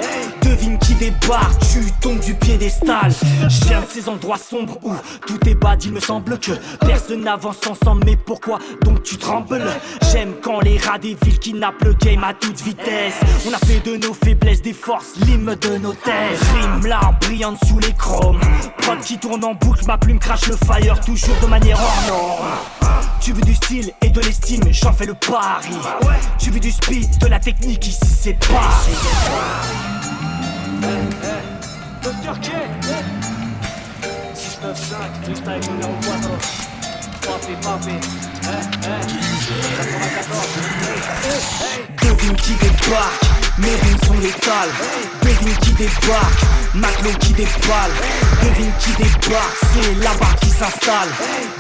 Devine 0.42 0.78
qui 0.78 0.95
débarque, 0.95 1.61
tu 1.73 1.80
tombes 2.00 2.21
du 2.21 2.35
piédestal. 2.35 3.12
Je 3.49 3.64
viens 3.66 3.80
de 3.80 3.87
ces 3.87 4.09
endroits 4.09 4.38
sombres 4.38 4.78
où 4.83 4.92
tout 5.26 5.38
est 5.49 5.54
bad 5.54 5.83
Il 5.85 5.92
me 5.92 6.00
semble 6.00 6.38
que 6.38 6.52
personne 6.80 7.23
n'avance 7.23 7.66
ensemble. 7.66 8.04
Mais 8.07 8.16
pourquoi 8.16 8.59
donc 8.83 9.02
tu 9.02 9.16
trembles? 9.16 9.64
J'aime 10.12 10.35
quand 10.42 10.61
les 10.61 10.78
rats 10.78 10.99
des 10.99 11.16
villes 11.23 11.38
kidnappent 11.38 11.83
le 11.83 11.95
game 11.95 12.25
à 12.25 12.35
toute 12.35 12.61
vitesse. 12.61 13.14
On 13.49 13.52
a 13.52 13.59
fait 13.59 13.80
de 13.85 13.97
nos 13.97 14.14
faiblesses 14.14 14.62
des 14.62 14.73
forces, 14.73 15.14
l'hymne 15.26 15.54
de 15.54 15.78
nos 15.78 15.92
thèses 15.92 16.40
Rime 16.54 16.87
là, 16.87 17.00
brillante 17.21 17.59
sous 17.66 17.78
les 17.78 17.92
chromes. 17.92 18.40
Prod 18.78 19.00
qui 19.00 19.18
tourne 19.18 19.45
en 19.45 19.54
boucle, 19.54 19.85
ma 19.87 19.99
plume 19.99 20.18
crache 20.18 20.47
le 20.47 20.57
fire. 20.57 21.00
Toujours 21.00 21.37
de 21.42 21.47
manière 21.47 21.78
norme 22.09 22.27
tu 23.20 23.32
veux 23.32 23.42
du 23.42 23.54
style 23.54 23.92
et 24.00 24.08
de 24.08 24.20
l'estime, 24.20 24.62
j'en 24.70 24.92
fais 24.92 25.06
le 25.06 25.14
pari. 25.14 25.76
Tu 26.38 26.50
veux 26.50 26.61
du 26.61 26.70
speed, 26.70 27.18
de 27.18 27.26
la 27.26 27.38
technique, 27.38 27.87
ici 27.87 27.99
c'est 28.02 28.38
pas. 28.49 28.70
Docteur 32.02 32.40
K 32.40 32.50
695, 34.35 34.97
freestyle 35.25 35.73
numéro 35.73 35.92
4. 36.02 36.30
Papi, 37.20 37.52
papi. 37.62 37.92
Devine 42.02 42.37
qui 42.37 42.52
débarque, 42.54 43.25
mes 43.58 43.68
rimes 43.68 43.99
sont 44.06 44.18
létales. 44.20 44.70
Devine 45.23 45.56
qui 45.58 45.73
débarque, 45.73 46.40
Maclon 46.75 47.12
qui 47.20 47.32
déballe. 47.35 47.92
Devine 48.42 48.73
qui 48.78 48.90
débarque, 48.92 49.56
c'est 49.75 49.94
la 50.02 50.14
barre 50.14 50.37
qui 50.40 50.49
s'installe. 50.49 51.08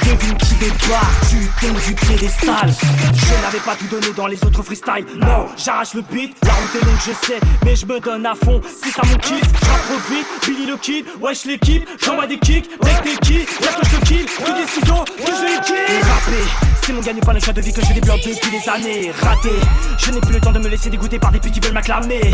Devine 0.04 0.36
qui 0.36 0.54
débarque, 0.54 1.28
tu 1.28 1.50
tombes 1.60 1.80
du 1.86 1.94
piédestal. 1.94 2.72
Je 3.12 3.42
n'avais 3.42 3.58
pas 3.64 3.74
tout 3.76 3.86
donné 3.90 4.12
dans 4.16 4.26
les 4.26 4.42
autres 4.44 4.62
freestyles. 4.62 5.06
Non, 5.16 5.46
j'arrache 5.56 5.94
le 5.94 6.02
beat, 6.02 6.36
la 6.44 6.52
route 6.52 6.74
est 6.74 6.84
longue, 6.84 6.94
je 7.06 7.26
sais, 7.26 7.40
mais 7.64 7.76
je 7.76 7.86
me 7.86 8.00
donne 8.00 8.26
à 8.26 8.34
fond. 8.34 8.60
Si 8.82 8.90
ça 8.90 9.02
mon 9.04 9.16
kiff, 9.18 9.42
j'rappe 9.62 10.10
vite. 10.10 10.26
Billy 10.46 10.66
le 10.66 10.76
kid, 10.76 11.04
wesh 11.20 11.44
l'équipe, 11.44 11.86
j'envoie 12.04 12.26
des 12.26 12.38
kicks. 12.38 12.68
Mec 12.82 13.02
t'es 13.02 13.16
qui, 13.26 13.38
y'a 13.38 13.72
que 13.72 13.86
je 13.86 13.96
te 13.96 14.04
kill, 14.06 14.26
que 14.26 14.52
des 14.52 14.68
ciseaux, 14.68 15.04
que 15.04 15.32
je 15.32 15.44
les 15.44 15.60
kill. 15.64 16.08
Rapper, 16.08 16.44
c'est 16.82 16.92
mon 16.92 17.00
gagne-pain, 17.00 17.32
le 17.34 17.40
choix 17.40 17.52
de 17.52 17.60
vie 17.60 17.72
que 17.72 17.82
je 17.82 17.92
développe 17.92 18.20
depuis 18.20 18.50
des 18.50 18.68
années. 18.68 19.12
Raté, 19.22 19.50
je 19.98 20.10
n'ai 20.10 20.20
plus 20.20 20.32
le 20.32 20.40
temps 20.40 20.52
de 20.52 20.58
me 20.58 20.68
laisser 20.68 20.90
dégoûter 20.90 21.18
par 21.18 21.32
des 21.32 21.38
petits 21.38 21.52
qui 21.52 21.60
veulent 21.60 21.74
m'acclamer. 21.74 22.30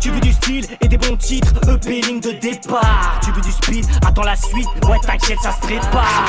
Tu 0.00 0.10
veux 0.10 0.20
du 0.20 0.32
style 0.32 0.66
et 0.80 0.88
des 0.88 0.96
bons 0.96 1.16
titres, 1.16 1.52
EP 1.68 2.00
ligne 2.00 2.20
de 2.20 2.32
départ. 2.32 3.20
Tu 3.22 3.32
veux 3.32 3.42
du 3.42 3.52
speed, 3.52 3.86
attends 4.06 4.22
la 4.22 4.36
suite, 4.36 4.68
ouais 4.88 4.98
t'inquiète, 5.02 5.38
ça 5.42 5.52
se 5.52 5.60
prépare. 5.60 6.24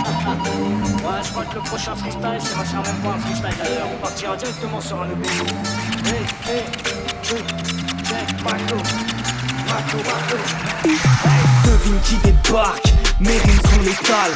Ouais, 0.00 1.20
je 1.22 1.30
crois 1.30 1.44
que 1.44 1.54
le 1.56 1.60
prochain 1.60 1.94
freestyle, 1.94 2.38
c'est 2.38 2.54
va 2.54 2.64
faire 2.64 2.82
même 2.82 2.96
pas 3.02 3.10
un 3.10 3.18
freestyle 3.18 3.54
d'ailleurs. 3.62 3.86
On 3.92 4.02
partira 4.02 4.36
directement 4.36 4.80
sur 4.80 5.02
un 5.02 5.06
EP. 5.06 5.28
Hey, 6.06 6.14
hey, 6.48 6.64
hey, 7.24 7.42
hey, 8.10 8.26
Marco, 8.42 8.76
Marco, 9.68 9.96
Marco. 10.06 10.36
Devine 11.64 12.00
qui 12.04 12.16
débarque, 12.16 12.92
mes 13.20 13.38
rimes 13.38 13.60
sont 13.70 13.82
létales. 13.82 14.32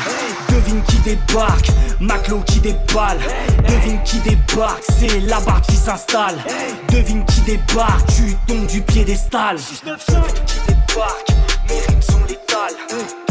Devine 0.50 0.82
qui 0.82 0.96
débarque, 0.98 1.70
Maclo 2.00 2.40
qui 2.46 2.60
déballe. 2.60 3.20
Devine 3.66 4.02
qui 4.04 4.18
débarque, 4.18 4.82
c'est 4.98 5.20
la 5.20 5.40
barre 5.40 5.62
qui 5.62 5.76
s'installe. 5.76 6.44
Devine 6.90 7.24
qui 7.24 7.40
débarque, 7.40 8.06
tu 8.14 8.36
tombes 8.46 8.66
du 8.66 8.82
piédestal. 8.82 9.56
Devine 9.56 10.44
qui 10.46 10.58
débarque, 10.68 11.28
mes 11.68 11.80
rimes 11.80 12.02
sont 12.02 12.24
létales. 12.28 13.23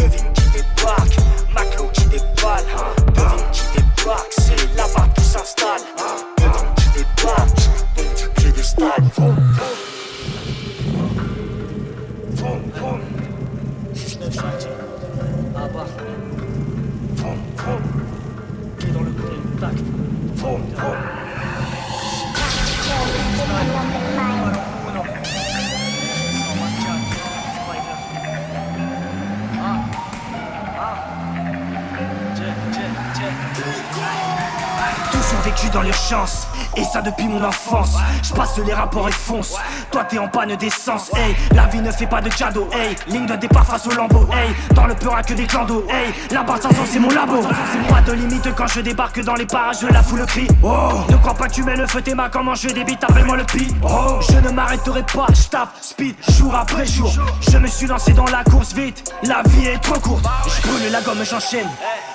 Vécu 35.55 35.69
dans 35.69 35.83
l'urgence 35.83 36.47
Et 36.75 36.83
ça 36.83 37.01
depuis 37.01 37.27
mon 37.27 37.43
enfance. 37.43 37.95
Je 38.23 38.33
passe 38.33 38.57
les 38.57 38.73
rapports 38.73 39.07
et 39.07 39.11
fonce. 39.11 39.55
Toi 39.91 40.03
t'es 40.05 40.17
en 40.17 40.27
panne 40.27 40.55
d'essence 40.55 41.11
Hey. 41.15 41.35
La 41.53 41.65
vie 41.67 41.79
ne 41.81 41.91
fait 41.91 42.07
pas 42.07 42.21
de 42.21 42.29
cadeaux 42.29 42.67
Hey. 42.73 42.95
Ligne 43.07 43.25
de 43.27 43.35
départ 43.35 43.65
face 43.65 43.85
au 43.87 43.91
lambeau 43.91 44.27
Hey. 44.33 44.53
Dans 44.73 44.87
le 44.87 44.95
peur 44.95 45.15
à 45.15 45.21
que 45.23 45.33
des 45.33 45.45
clandos 45.45 45.85
Hey. 45.89 46.13
La 46.31 46.41
barre 46.43 46.61
sans 46.61 46.69
c'est 46.91 46.99
mon 46.99 47.09
labo. 47.09 47.41
Pas 47.89 48.01
de 48.01 48.13
limite 48.13 48.53
quand 48.55 48.67
je 48.67 48.79
débarque 48.81 49.23
dans 49.23 49.35
les 49.35 49.45
parages 49.45 49.77
Je 49.81 49.87
la 49.87 50.01
foule 50.01 50.25
crie 50.25 50.47
Oh. 50.63 50.89
Ne 51.09 51.17
crois 51.17 51.35
pas 51.35 51.47
que 51.47 51.53
tu 51.53 51.63
mets 51.63 51.75
le 51.75 51.85
feu 51.85 52.01
t'es 52.01 52.15
ma 52.15 52.29
comment 52.29 52.55
je 52.55 52.69
débite 52.69 53.03
Appelle-moi 53.03 53.37
le 53.37 53.43
pi 53.43 53.67
Oh. 53.83 54.19
Je 54.27 54.37
ne 54.39 54.49
m'arrêterai 54.49 55.03
pas 55.03 55.27
Je 55.33 55.47
tape 55.49 55.69
speed 55.81 56.15
jour 56.29 56.55
après 56.55 56.85
jour. 56.85 57.11
Je 57.51 57.57
me 57.57 57.67
suis 57.67 57.85
lancé 57.87 58.13
dans 58.13 58.25
la 58.25 58.43
course 58.43 58.73
vite 58.73 59.13
La 59.23 59.43
vie 59.45 59.67
est 59.67 59.77
trop 59.79 59.99
courte. 59.99 60.25
Je 60.47 60.67
brûle 60.67 60.91
la 60.91 61.01
gomme 61.01 61.23
j'enchaîne. 61.23 61.67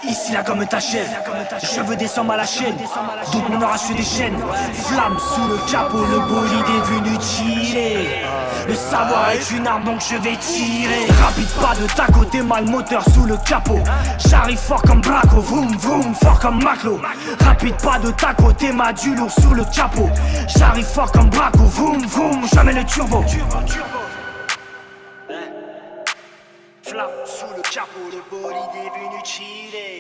Ici 0.05 0.33
la 0.33 0.43
gomme 0.43 0.67
t'achève. 0.67 1.09
Je 1.63 1.81
veux 1.81 1.97
descendre 1.97 2.33
à 2.33 2.37
la 2.37 2.47
chaîne. 2.47 2.77
Donc 3.33 3.43
on 3.51 3.63
aura 3.63 3.79
su 3.79 3.95
des 3.95 4.03
chaînes 4.03 4.37
Flamme 4.75 5.19
sous 5.19 5.49
le 5.49 5.59
capot 5.71 6.05
Le 6.05 6.21
bolide 6.21 6.65
est 6.77 6.87
venu 6.93 7.19
tirer. 7.19 8.23
Le 8.67 8.75
savoir 8.75 9.31
est 9.31 9.51
une 9.51 9.67
arme 9.67 9.85
donc 9.85 10.01
je 10.01 10.17
vais 10.17 10.37
tirer. 10.37 11.07
Rapide 11.23 11.49
pas 11.61 11.75
de 11.81 11.87
ta 11.95 12.07
côté 12.13 12.43
mal 12.43 12.65
moteur 12.65 13.03
sous 13.15 13.25
le 13.25 13.37
capot. 13.47 13.81
J'arrive 14.29 14.59
fort 14.59 14.83
comme 14.83 15.01
Braco 15.01 15.41
Vroom 15.41 15.77
vroom 15.77 16.15
fort 16.15 16.39
comme 16.41 16.63
Maclo. 16.63 17.01
Rapide 17.41 17.77
pas 17.83 17.99
de 17.99 18.11
ta 18.11 18.35
côté 18.35 18.73
ma 18.73 18.93
du 18.93 19.15
lourd 19.15 19.31
sous 19.31 19.55
le 19.55 19.65
capot. 19.65 20.11
J'arrive 20.57 20.87
fort 20.87 21.11
comme 21.13 21.31
Braco 21.31 21.65
Vroom 21.65 22.05
vroom 22.07 22.47
jamais 22.53 22.73
le 22.73 22.85
turbo. 22.85 23.25
Flamme 26.83 27.11
sous 27.27 27.55
le 27.55 27.63
capot, 27.63 28.11
le 28.11 28.23
bolide 28.31 28.57
est 28.75 28.99
venu 28.99 29.21
chiller. 29.23 29.99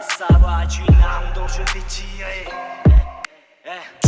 Le 0.00 0.26
savoir 0.26 0.62
est 0.62 0.78
une 0.78 0.94
arme 1.02 1.26
dont 1.34 1.46
je. 1.46 1.60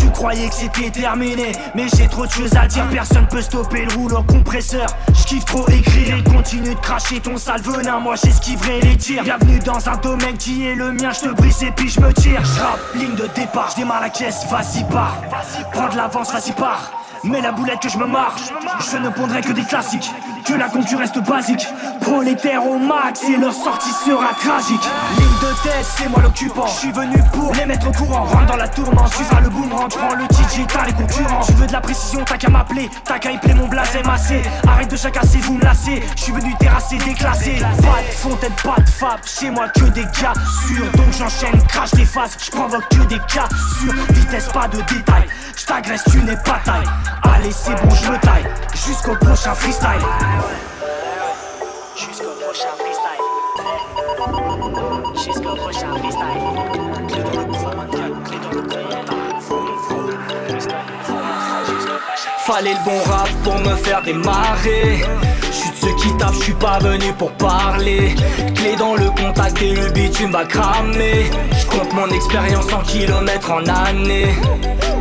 Tu 0.00 0.10
croyais 0.10 0.48
que 0.48 0.54
c'était 0.54 0.90
terminé, 0.90 1.52
mais 1.74 1.86
j'ai 1.94 2.08
trop 2.08 2.24
de 2.24 2.30
choses 2.30 2.56
à 2.56 2.66
dire. 2.66 2.86
Personne 2.90 3.26
peut 3.28 3.42
stopper 3.42 3.84
le 3.84 3.94
rouleau 3.94 4.22
compresseur. 4.22 4.86
J'kiffe 5.14 5.44
trop 5.44 5.68
écrire 5.68 6.16
et 6.16 6.24
continue 6.24 6.74
de 6.74 6.80
cracher 6.80 7.20
ton 7.20 7.36
sale 7.36 7.60
venin. 7.60 8.00
Moi 8.00 8.14
j'esquiverai 8.16 8.80
les 8.80 8.96
tirs. 8.96 9.22
Bienvenue 9.22 9.58
dans 9.58 9.86
un 9.86 9.96
domaine 9.98 10.38
qui 10.38 10.66
est 10.66 10.74
le 10.74 10.92
mien. 10.92 11.10
Je 11.12 11.28
te 11.28 11.34
brise 11.34 11.62
et 11.62 11.72
puis 11.72 11.90
je 11.90 12.00
me 12.00 12.10
tire. 12.14 12.42
J'rappe, 12.42 12.80
ligne 12.94 13.14
de 13.14 13.26
départ, 13.34 13.70
j'démarre 13.72 14.00
la 14.00 14.08
caisse. 14.08 14.46
Vas-y, 14.50 14.84
pars. 14.84 15.20
Prends 15.72 15.88
de 15.88 15.96
l'avance, 15.96 16.32
vas-y, 16.32 16.52
pars. 16.52 16.90
Mais 17.24 17.42
la 17.42 17.52
boulette 17.52 17.80
que 17.80 17.90
je 17.90 17.98
me 17.98 18.06
marche, 18.06 18.50
je 18.90 18.96
ne 18.96 19.10
pondrai 19.10 19.42
que 19.42 19.52
des 19.52 19.64
classiques. 19.64 20.10
Que 20.44 20.54
la 20.54 20.68
concurrence 20.68 21.00
reste 21.00 21.18
basique. 21.20 21.66
Prolétaire 22.00 22.66
au 22.66 22.76
max 22.76 23.22
et 23.28 23.36
leur 23.36 23.52
sortie 23.52 23.92
sera 24.04 24.34
tragique. 24.34 24.82
Ligne 25.16 25.28
de 25.40 25.62
tête, 25.62 25.86
c'est 25.96 26.08
moi 26.08 26.20
l'occupant. 26.20 26.66
Je 26.66 26.80
suis 26.80 26.92
venu 26.92 27.16
pour 27.32 27.54
les 27.54 27.64
mettre 27.64 27.88
au 27.88 27.92
courant. 27.92 28.24
Rentre 28.24 28.46
dans 28.46 28.56
la 28.56 28.68
tourmente, 28.68 29.12
tu 29.16 29.22
vas 29.32 29.40
le 29.40 29.48
boomerang. 29.48 29.88
Prends 29.88 30.14
le 30.14 30.24
DJ, 30.24 30.66
t'as 30.66 30.86
les 30.86 30.92
concurrents. 30.92 31.42
Tu 31.46 31.52
veux 31.52 31.66
de 31.66 31.72
la 31.72 31.80
précision, 31.80 32.24
t'as 32.24 32.36
qu'à 32.36 32.48
m'appeler. 32.48 32.90
T'as 33.04 33.18
qu'à 33.18 33.30
y 33.30 33.54
mon 33.54 33.68
blasé 33.68 34.02
massé. 34.02 34.42
Arrête 34.66 34.90
de 34.90 34.96
chacasser, 34.96 35.38
vous 35.38 35.54
me 35.54 35.62
lassez. 35.62 36.02
Je 36.16 36.22
suis 36.22 36.32
venu 36.32 36.54
terrasser, 36.58 36.96
déclasser. 36.98 37.58
Pas 37.60 38.02
de 38.02 38.14
fontaine, 38.14 38.52
pas 38.64 38.80
de 38.80 38.88
fab. 38.88 39.20
Chez 39.24 39.50
moi 39.50 39.68
que 39.68 39.84
des 39.84 40.04
gars 40.04 40.34
sûrs. 40.66 40.90
Donc 40.96 41.12
j'enchaîne, 41.16 41.62
crache 41.68 41.92
des 41.92 42.04
faces. 42.04 42.36
Je 42.44 42.50
provoque 42.50 42.88
que 42.88 43.02
des 43.04 43.20
cas 43.32 43.48
sur 43.78 43.92
Vitesse, 44.14 44.48
pas 44.48 44.66
de 44.66 44.78
détails. 44.78 45.28
Je 45.56 45.66
t'agresse, 45.66 46.02
tu 46.10 46.18
n'es 46.22 46.36
pas 46.36 46.60
taille. 46.64 46.86
Allez, 47.22 47.52
c'est 47.52 47.80
bon, 47.82 47.94
je 47.94 48.10
me 48.10 48.18
taille. 48.18 48.46
Jusqu'au 48.74 49.14
prochain 49.16 49.54
freestyle. 49.54 50.02
Jusqu'au 51.96 52.32
prochain 52.40 52.74
freestyle. 52.78 53.22
Jusqu'au 55.14 55.54
prochain 55.56 55.94
freestyle. 55.98 56.42
Fallait 62.46 62.74
le 62.74 62.84
bon 62.84 63.00
rap 63.10 63.28
pour 63.44 63.58
me 63.60 63.74
faire 63.76 64.02
démarrer. 64.02 65.04
Ceux 65.82 65.94
qui 65.96 66.16
tapent, 66.16 66.34
j'suis 66.34 66.54
pas 66.54 66.78
venu 66.78 67.12
pour 67.18 67.32
parler. 67.32 68.14
Clé 68.54 68.76
dans 68.78 68.94
le 68.94 69.08
contact 69.10 69.60
et 69.62 69.74
le 69.74 69.90
bitume 69.90 70.30
va 70.30 70.44
cramer. 70.44 71.30
J'compte 71.60 71.92
mon 71.94 72.08
expérience 72.08 72.72
en 72.72 72.82
kilomètres 72.82 73.50
en 73.50 73.66
années. 73.66 74.34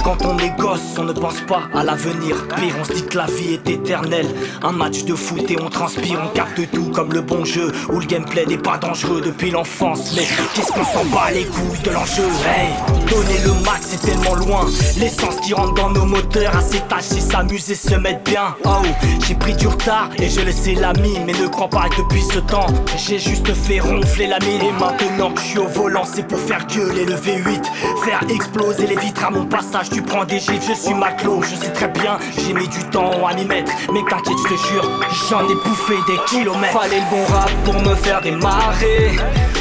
Quand 0.03 0.17
on 0.25 0.37
est 0.39 0.57
gosse, 0.57 0.97
on 0.97 1.03
ne 1.03 1.13
pense 1.13 1.41
pas 1.41 1.63
à 1.75 1.83
l'avenir. 1.83 2.47
Pire, 2.55 2.75
on 2.79 2.83
se 2.83 2.93
dit 2.93 3.05
que 3.05 3.17
la 3.17 3.27
vie 3.27 3.53
est 3.53 3.69
éternelle. 3.69 4.27
Un 4.63 4.71
match 4.71 5.03
de 5.03 5.13
foot 5.13 5.49
et 5.51 5.61
on 5.61 5.69
transpire, 5.69 6.19
on 6.23 6.29
capte 6.29 6.59
tout 6.71 6.89
comme 6.89 7.13
le 7.13 7.21
bon 7.21 7.45
jeu. 7.45 7.71
Où 7.89 7.99
le 7.99 8.05
gameplay 8.07 8.45
n'est 8.47 8.57
pas 8.57 8.77
dangereux 8.79 9.21
depuis 9.21 9.51
l'enfance. 9.51 10.13
Mais 10.15 10.23
qu'est-ce 10.55 10.71
qu'on 10.71 10.83
s'en 10.83 11.05
bat 11.05 11.29
les 11.31 11.45
couilles 11.45 11.79
de 11.83 11.91
l'enjeu 11.91 12.23
Hey, 12.23 12.73
donner 13.07 13.39
le 13.45 13.53
max 13.63 13.81
c'est 13.91 14.01
tellement 14.01 14.35
loin. 14.35 14.65
L'essence 14.97 15.35
qui 15.45 15.53
rentre 15.53 15.75
dans 15.75 15.91
nos 15.91 16.05
moteurs, 16.05 16.55
à 16.55 16.61
c'est 17.01 17.19
s'amuser, 17.19 17.75
se 17.75 17.95
mettre 17.95 18.23
bien. 18.23 18.55
Oh, 18.65 18.81
j'ai 19.27 19.35
pris 19.35 19.53
du 19.53 19.67
retard 19.67 20.09
et 20.17 20.29
je 20.29 20.41
laissé 20.41 20.70
la 20.75 20.93
mine. 20.93 21.23
Mais 21.25 21.33
ne 21.33 21.47
crois 21.47 21.69
pas 21.69 21.89
que 21.89 22.01
depuis 22.01 22.23
ce 22.23 22.39
temps, 22.39 22.67
j'ai 22.97 23.19
juste 23.19 23.53
fait 23.53 23.79
ronfler 23.79 24.27
la 24.27 24.39
mine. 24.39 24.61
Et 24.61 24.71
maintenant 24.71 25.31
que 25.31 25.41
je 25.41 25.45
suis 25.45 25.59
au 25.59 25.67
volant, 25.67 26.03
c'est 26.05 26.27
pour 26.27 26.39
faire 26.39 26.65
gueuler 26.67 27.05
le 27.05 27.15
V8. 27.15 27.63
Faire 28.03 28.21
exploser 28.29 28.87
les 28.87 28.97
vitres 28.97 29.25
à 29.25 29.29
mon 29.29 29.45
passage 29.45 29.89
tu 29.89 30.01
prends 30.01 30.25
des 30.25 30.39
gifs, 30.39 30.67
je 30.67 30.73
suis 30.73 30.93
maclo, 30.93 31.41
je 31.41 31.55
sais 31.55 31.71
très 31.71 31.87
bien, 31.87 32.17
j'ai 32.37 32.53
mis 32.53 32.67
du 32.67 32.83
temps 32.91 33.25
à 33.25 33.33
m'y 33.33 33.45
mettre. 33.45 33.71
Mais 33.93 34.01
t'inquiète, 34.09 34.37
je 34.37 34.55
te 34.55 34.67
jure, 34.67 34.99
j'en 35.29 35.47
ai 35.49 35.55
bouffé 35.55 35.95
des 36.07 36.17
kilomètres. 36.27 36.79
Fallait 36.79 36.99
le 36.99 37.09
bon 37.09 37.23
rap 37.33 37.49
pour 37.65 37.75
me 37.81 37.95
faire 37.95 38.21
démarrer. 38.21 39.11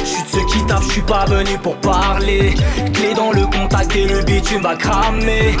Je 0.03 0.23
de 0.23 0.29
ceux 0.29 0.45
qui 0.45 0.65
tapent, 0.65 0.83
je 0.83 0.91
suis 0.91 1.01
pas 1.01 1.25
venu 1.25 1.57
pour 1.59 1.75
parler. 1.77 2.55
Clé 2.93 3.13
dans 3.15 3.31
le 3.31 3.45
contact 3.45 3.95
et 3.95 4.05
le 4.05 4.21
bitume 4.23 4.61
va 4.61 4.75
cramer. 4.75 5.57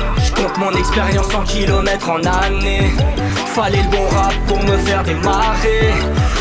Mon 0.59 0.71
expérience 0.71 1.33
en 1.33 1.43
kilomètres 1.43 2.09
en 2.09 2.23
années. 2.23 2.91
Fallait 3.47 3.81
le 3.81 3.89
bon 3.89 4.07
rap 4.09 4.33
pour 4.47 4.61
me 4.63 4.77
faire 4.77 5.03
démarrer. 5.03 5.93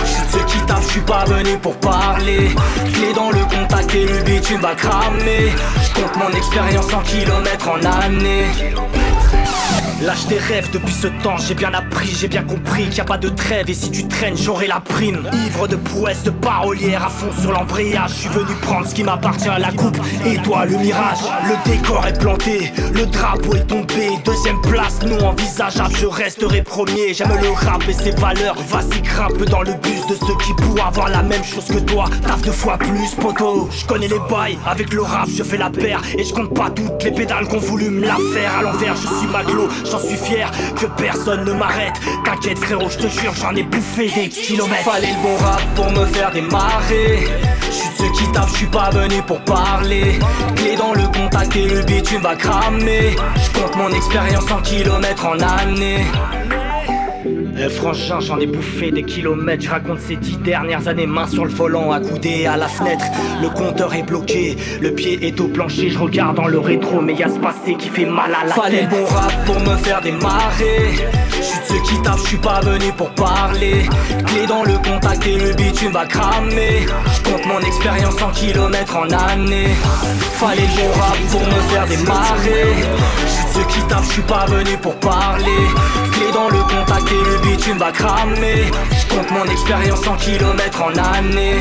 Je 0.04 0.36
suis 0.36 0.44
qui 0.46 0.58
tapent, 0.66 0.82
je 0.82 0.88
suis 0.88 1.00
pas 1.00 1.24
venu 1.24 1.56
pour 1.58 1.76
parler. 1.76 2.50
Clé 2.92 3.12
dans 3.14 3.30
le 3.30 3.40
contact 3.44 3.94
et 3.94 4.06
le 4.06 4.22
bitume 4.22 4.60
va 4.60 4.74
cramer. 4.74 5.52
Je 5.82 6.00
compte 6.00 6.16
mon 6.16 6.36
expérience 6.36 6.92
en 6.92 7.00
kilomètres 7.00 7.68
en 7.68 8.02
années. 8.02 8.46
Lâche 10.02 10.26
tes 10.28 10.38
rêves 10.38 10.70
depuis 10.72 10.94
ce 10.94 11.08
temps, 11.22 11.36
j'ai 11.36 11.54
bien 11.54 11.74
appris, 11.74 12.08
j'ai 12.18 12.28
bien 12.28 12.42
compris 12.42 12.84
qu'il 12.84 12.94
n'y 12.94 13.00
a 13.00 13.04
pas 13.04 13.18
de 13.18 13.28
trêve 13.28 13.68
et 13.68 13.74
si 13.74 13.90
tu 13.90 13.99
j'aurai 14.34 14.66
la 14.66 14.80
prime. 14.80 15.28
Ivre 15.46 15.66
de 15.66 15.76
prouesse, 15.76 16.22
de 16.24 16.30
parolière 16.30 17.04
à 17.04 17.08
fond 17.08 17.30
sur 17.40 17.52
l'embrayage, 17.52 18.10
je 18.10 18.14
suis 18.14 18.28
venu 18.28 18.54
prendre 18.62 18.86
ce 18.86 18.94
qui 18.94 19.02
m'appartient 19.02 19.48
à 19.48 19.58
la 19.58 19.72
coupe 19.72 19.98
et 20.26 20.36
toi 20.38 20.64
le 20.66 20.76
mirage. 20.76 21.18
Le 21.46 21.70
décor 21.70 22.06
est 22.06 22.18
planté, 22.18 22.72
le 22.92 23.06
drapeau 23.06 23.54
est 23.54 23.66
tombé, 23.66 24.10
deuxième 24.24 24.60
place 24.62 25.00
non 25.02 25.28
envisageable, 25.28 25.94
je 25.96 26.06
resterai 26.06 26.62
premier. 26.62 27.14
J'aime 27.14 27.32
le 27.40 27.50
rap 27.50 27.82
et 27.88 27.92
ses 27.92 28.10
valeurs, 28.12 28.56
vas-y 28.68 29.00
grimpe 29.00 29.42
dans 29.44 29.62
le 29.62 29.72
bus 29.74 30.06
de 30.08 30.14
ceux 30.14 30.36
qui 30.44 30.52
pourraient 30.62 30.82
avoir 30.82 31.08
la 31.08 31.22
même 31.22 31.44
chose 31.44 31.66
que 31.66 31.78
toi. 31.78 32.04
Taf 32.22 32.42
deux 32.42 32.52
fois 32.52 32.76
plus, 32.76 33.14
poto. 33.14 33.68
Je 33.72 33.86
connais 33.86 34.08
les 34.08 34.20
bails, 34.30 34.58
avec 34.66 34.92
le 34.92 35.02
rap 35.02 35.28
je 35.34 35.42
fais 35.42 35.56
la 35.56 35.70
paire 35.70 36.02
et 36.16 36.24
je 36.24 36.32
compte 36.34 36.54
pas 36.54 36.70
toutes 36.70 37.02
les 37.04 37.12
pédales 37.12 37.48
qu'on 37.48 37.58
voulu 37.58 37.88
me 37.90 38.06
la 38.06 38.16
faire 38.34 38.58
à 38.58 38.62
l'envers. 38.62 38.96
Je 38.96 39.06
suis 39.06 39.28
maglo, 39.32 39.68
j'en 39.90 39.98
suis 39.98 40.16
fier 40.16 40.50
que 40.78 40.86
personne 40.86 41.44
ne 41.44 41.52
m'arrête. 41.52 41.94
T'inquiète 42.24 42.58
frérot, 42.58 42.90
je 42.90 42.98
te 42.98 43.06
jure, 43.06 43.32
j'en 43.34 43.54
ai 43.54 43.62
bouffé 43.62 44.09
des 44.14 44.28
kilomètres. 44.28 44.82
Fallait 44.82 45.08
le 45.08 45.22
bon 45.22 45.36
rap 45.36 45.62
pour 45.74 45.90
me 45.90 46.04
faire 46.06 46.30
démarrer. 46.30 47.26
Je 47.66 47.72
suis 47.72 47.88
de 47.88 47.94
ceux 47.96 48.12
qui 48.12 48.32
tapent, 48.32 48.48
je 48.48 48.56
suis 48.56 48.66
pas 48.66 48.90
venu 48.90 49.22
pour 49.22 49.40
parler. 49.40 50.18
Clé 50.56 50.76
dans 50.76 50.92
le 50.92 51.06
contact 51.06 51.54
et 51.56 51.66
le 51.66 51.82
bitume 51.82 52.22
va 52.22 52.34
cramer. 52.34 53.16
Je 53.36 53.60
compte 53.60 53.76
mon 53.76 53.90
expérience 53.92 54.50
en 54.50 54.60
kilomètres 54.62 55.26
en 55.26 55.38
années. 55.40 56.04
Eh 57.62 57.68
frangin, 57.68 58.20
j'en 58.20 58.38
ai 58.38 58.46
bouffé 58.46 58.90
des 58.90 59.02
kilomètres. 59.02 59.64
Je 59.64 59.68
raconte 59.68 60.00
ces 60.00 60.16
dix 60.16 60.38
dernières 60.38 60.88
années, 60.88 61.06
main 61.06 61.26
sur 61.26 61.44
le 61.44 61.50
volant, 61.50 61.92
accoudé 61.92 62.46
à 62.46 62.56
la 62.56 62.68
fenêtre. 62.68 63.04
Le 63.42 63.50
compteur 63.50 63.92
est 63.92 64.02
bloqué, 64.02 64.56
le 64.80 64.92
pied 64.92 65.26
est 65.26 65.38
au 65.40 65.48
plancher. 65.48 65.90
Je 65.90 65.98
regarde 65.98 66.36
dans 66.36 66.48
le 66.48 66.58
rétro, 66.58 67.02
mais 67.02 67.12
y'a 67.12 67.28
ce 67.28 67.38
passé 67.38 67.74
qui 67.78 67.90
fait 67.90 68.06
mal 68.06 68.34
à 68.34 68.46
la 68.46 68.54
Fallait 68.54 68.86
bon 68.86 69.04
rap 69.04 69.44
pour 69.44 69.60
me 69.60 69.76
faire 69.76 70.00
démarrer. 70.00 70.94
Je 71.36 71.42
suis 71.42 71.58
de 71.58 71.64
ceux 71.66 71.82
qui 71.82 72.02
tapent, 72.02 72.18
je 72.22 72.28
suis 72.28 72.38
pas 72.38 72.60
venu 72.60 72.92
pour 72.96 73.10
parler. 73.10 73.82
Clé 74.26 74.46
dans 74.48 74.62
le 74.62 74.78
contact 74.78 75.26
et 75.26 75.36
le 75.36 75.52
bitume 75.52 75.92
va 75.92 76.06
cramer. 76.06 76.86
Je 76.86 77.30
compte 77.30 77.44
mon 77.44 77.60
expérience 77.60 78.22
en 78.22 78.30
kilomètres 78.30 78.96
en 78.96 79.10
années. 79.10 79.74
Fallait 80.32 80.62
le 80.62 80.82
bon 80.82 80.98
rap 80.98 81.18
pour 81.30 81.40
me 81.40 81.60
faire 81.68 81.86
démarrer. 81.86 82.86
Je 83.22 83.28
suis 83.28 83.44
de 83.44 83.52
ceux 83.52 83.66
qui 83.68 83.86
tapent, 83.86 84.04
je 84.04 84.12
suis 84.12 84.22
pas 84.22 84.46
venu 84.46 84.78
pour 84.80 84.94
parler. 84.96 86.09
Dans 86.32 86.48
le 86.48 86.60
contact 86.62 87.10
et 87.10 87.24
le 87.24 87.38
bitume 87.38 87.78
va 87.78 87.90
cramer. 87.90 88.70
Je 88.92 89.14
compte 89.14 89.30
mon 89.30 89.44
expérience 89.44 90.06
en 90.06 90.16
kilomètres 90.16 90.82
en 90.82 90.94
années. 90.96 91.60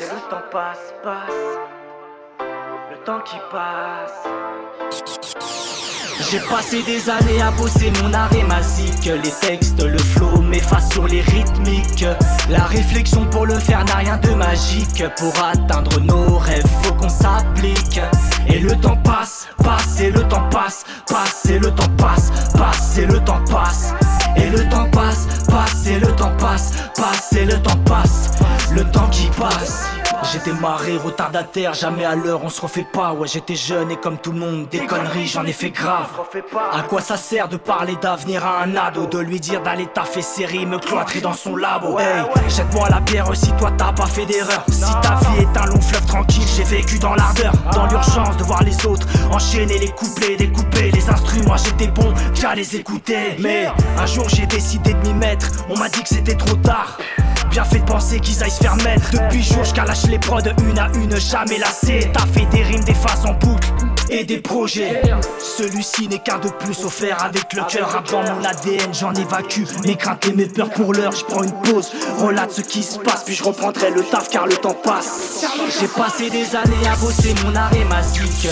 Le 0.00 0.30
temps 0.30 0.42
passe, 0.50 0.94
passe. 1.02 1.34
Le 2.90 3.04
temps 3.04 3.20
qui 3.24 3.36
passe. 3.50 4.28
J'ai 6.30 6.40
passé 6.40 6.82
des 6.82 7.08
années 7.08 7.40
à 7.40 7.50
bosser 7.50 7.90
mon 8.02 8.10
émasique 8.38 9.04
Les 9.04 9.30
textes, 9.40 9.82
le 9.82 9.96
flow 9.96 10.27
m'efface 10.68 10.90
sur 10.90 11.06
les 11.06 11.20
rythmiques. 11.20 12.04
La 12.48 12.64
réflexion 12.64 13.24
pour 13.26 13.46
le 13.46 13.54
faire 13.54 13.84
n'a 13.84 13.96
rien 13.96 14.16
de 14.18 14.30
magique. 14.30 15.04
Pour 15.16 15.32
atteindre 15.42 16.00
nos 16.00 16.38
rêves, 16.38 16.66
faut 16.82 16.94
qu'on 16.94 17.08
s'applique. 17.08 18.00
Et 18.48 18.58
le 18.58 18.74
temps 18.76 18.96
passe, 18.96 19.48
passe 19.62 20.00
et 20.00 20.10
le 20.10 20.22
temps 20.26 20.48
passe 20.50 20.84
Passe 21.06 21.46
et 21.46 21.58
le 21.58 21.70
temps 21.70 21.88
passe, 21.96 22.30
passe 22.56 22.98
et 22.98 23.06
le 23.06 23.20
temps 23.20 23.42
passe. 23.50 23.94
Et 24.36 24.50
le 24.50 24.68
temps 24.68 24.88
passe, 24.90 25.26
passe 25.48 25.86
et 25.86 25.98
le 25.98 26.08
temps 26.14 26.32
passe 26.38 26.72
Passe 26.94 27.32
et 27.32 27.44
le 27.44 27.60
temps 27.60 27.78
passe. 27.84 28.30
Le 28.72 28.84
temps 28.84 29.08
qui 29.10 29.28
passe 29.38 29.88
J'étais 30.22 30.52
marré, 30.52 30.96
retardataire, 30.96 31.74
jamais 31.74 32.04
à 32.04 32.14
l'heure, 32.14 32.40
on 32.44 32.48
se 32.48 32.60
refait 32.60 32.86
pas. 32.92 33.12
Ouais, 33.12 33.28
j'étais 33.28 33.54
jeune 33.54 33.90
et 33.90 33.96
comme 33.96 34.18
tout 34.18 34.32
le 34.32 34.38
monde, 34.38 34.68
des 34.68 34.80
conneries, 34.80 35.26
j'en 35.26 35.44
ai 35.44 35.52
fait 35.52 35.70
grave. 35.70 36.08
À 36.72 36.82
quoi 36.82 37.00
ça 37.00 37.16
sert 37.16 37.48
de 37.48 37.56
parler 37.56 37.96
d'avenir 37.96 38.44
à 38.44 38.62
un 38.62 38.76
ado, 38.76 39.06
de 39.06 39.18
lui 39.18 39.40
dire 39.40 39.62
d'aller 39.62 39.86
taffer 39.86 40.22
série, 40.22 40.66
me 40.66 40.78
cloîtrer 40.78 41.20
dans 41.20 41.32
son 41.32 41.56
labo? 41.56 41.98
Hey, 41.98 42.24
jette-moi 42.48 42.88
la 42.90 43.00
pierre 43.00 43.26
si 43.34 43.52
toi 43.52 43.70
t'as 43.76 43.92
pas 43.92 44.06
fait 44.06 44.26
d'erreur. 44.26 44.64
Si 44.68 44.92
ta 45.02 45.14
vie 45.14 45.40
est 45.40 45.58
un 45.58 45.66
long 45.66 45.80
fleuve 45.80 46.06
tranquille, 46.06 46.46
j'ai 46.56 46.64
vécu 46.64 46.98
dans 46.98 47.14
l'ardeur, 47.14 47.52
dans 47.72 47.86
l'urgence 47.86 48.36
de 48.36 48.44
voir 48.44 48.62
les 48.62 48.86
autres 48.86 49.06
enchaîner 49.30 49.78
les 49.78 49.90
couplets, 49.90 50.36
découper 50.36 50.90
les 50.90 51.08
instruments. 51.08 51.56
J'étais 51.56 51.88
bon, 51.88 52.12
qu'à 52.34 52.54
les 52.54 52.76
écouter. 52.76 53.36
Mais 53.38 53.68
un 53.98 54.06
jour 54.06 54.28
j'ai 54.28 54.46
décidé 54.46 54.94
de 54.94 55.08
m'y 55.08 55.14
mettre, 55.14 55.48
on 55.68 55.78
m'a 55.78 55.88
dit 55.88 56.02
que 56.02 56.08
c'était 56.08 56.36
trop 56.36 56.56
tard. 56.56 56.98
Bien 57.50 57.64
fait 57.64 57.80
de 57.80 57.84
penser 57.84 58.20
qu'ils 58.20 58.42
aillent 58.42 58.50
se 58.50 58.62
faire 58.62 58.76
mettre 58.76 59.10
Depuis 59.10 59.42
jour 59.42 59.64
je 59.64 59.74
lâche 59.74 60.04
les 60.04 60.18
prods 60.18 60.40
une 60.68 60.78
à 60.78 60.88
une 60.94 61.18
jamais 61.18 61.58
lassé 61.58 62.10
T'as 62.12 62.26
fait 62.26 62.46
des 62.46 62.62
rimes, 62.62 62.84
des 62.84 62.94
faces 62.94 63.24
en 63.24 63.34
boucle 63.34 63.68
et 64.10 64.24
des 64.24 64.38
projets. 64.38 65.02
Celui-ci 65.38 66.08
n'est 66.08 66.18
qu'un 66.18 66.38
de 66.38 66.48
plus 66.48 66.84
offert 66.84 67.22
avec 67.24 67.52
le 67.52 67.62
cœur. 67.64 67.90
Rap 67.90 68.10
dans 68.10 68.22
mon 68.22 68.44
ADN, 68.44 68.92
j'en 68.92 69.12
évacue 69.14 69.64
mes 69.84 69.96
craintes 69.96 70.26
et 70.26 70.32
mes 70.32 70.46
peurs 70.46 70.70
pour 70.70 70.92
l'heure. 70.92 71.12
Je 71.12 71.24
prends 71.24 71.42
une 71.42 71.52
pause, 71.62 71.92
relate 72.18 72.52
ce 72.52 72.60
qui 72.60 72.82
se 72.82 72.98
passe, 72.98 73.24
puis 73.24 73.34
je 73.34 73.44
reprendrai 73.44 73.90
le 73.90 74.02
taf 74.02 74.28
car 74.28 74.46
le 74.46 74.56
temps 74.56 74.76
passe. 74.82 75.44
J'ai 75.80 75.88
passé 75.88 76.30
des 76.30 76.56
années 76.56 76.88
à 76.90 76.96
bosser 76.96 77.34
mon 77.44 77.54
arrêt. 77.54 77.78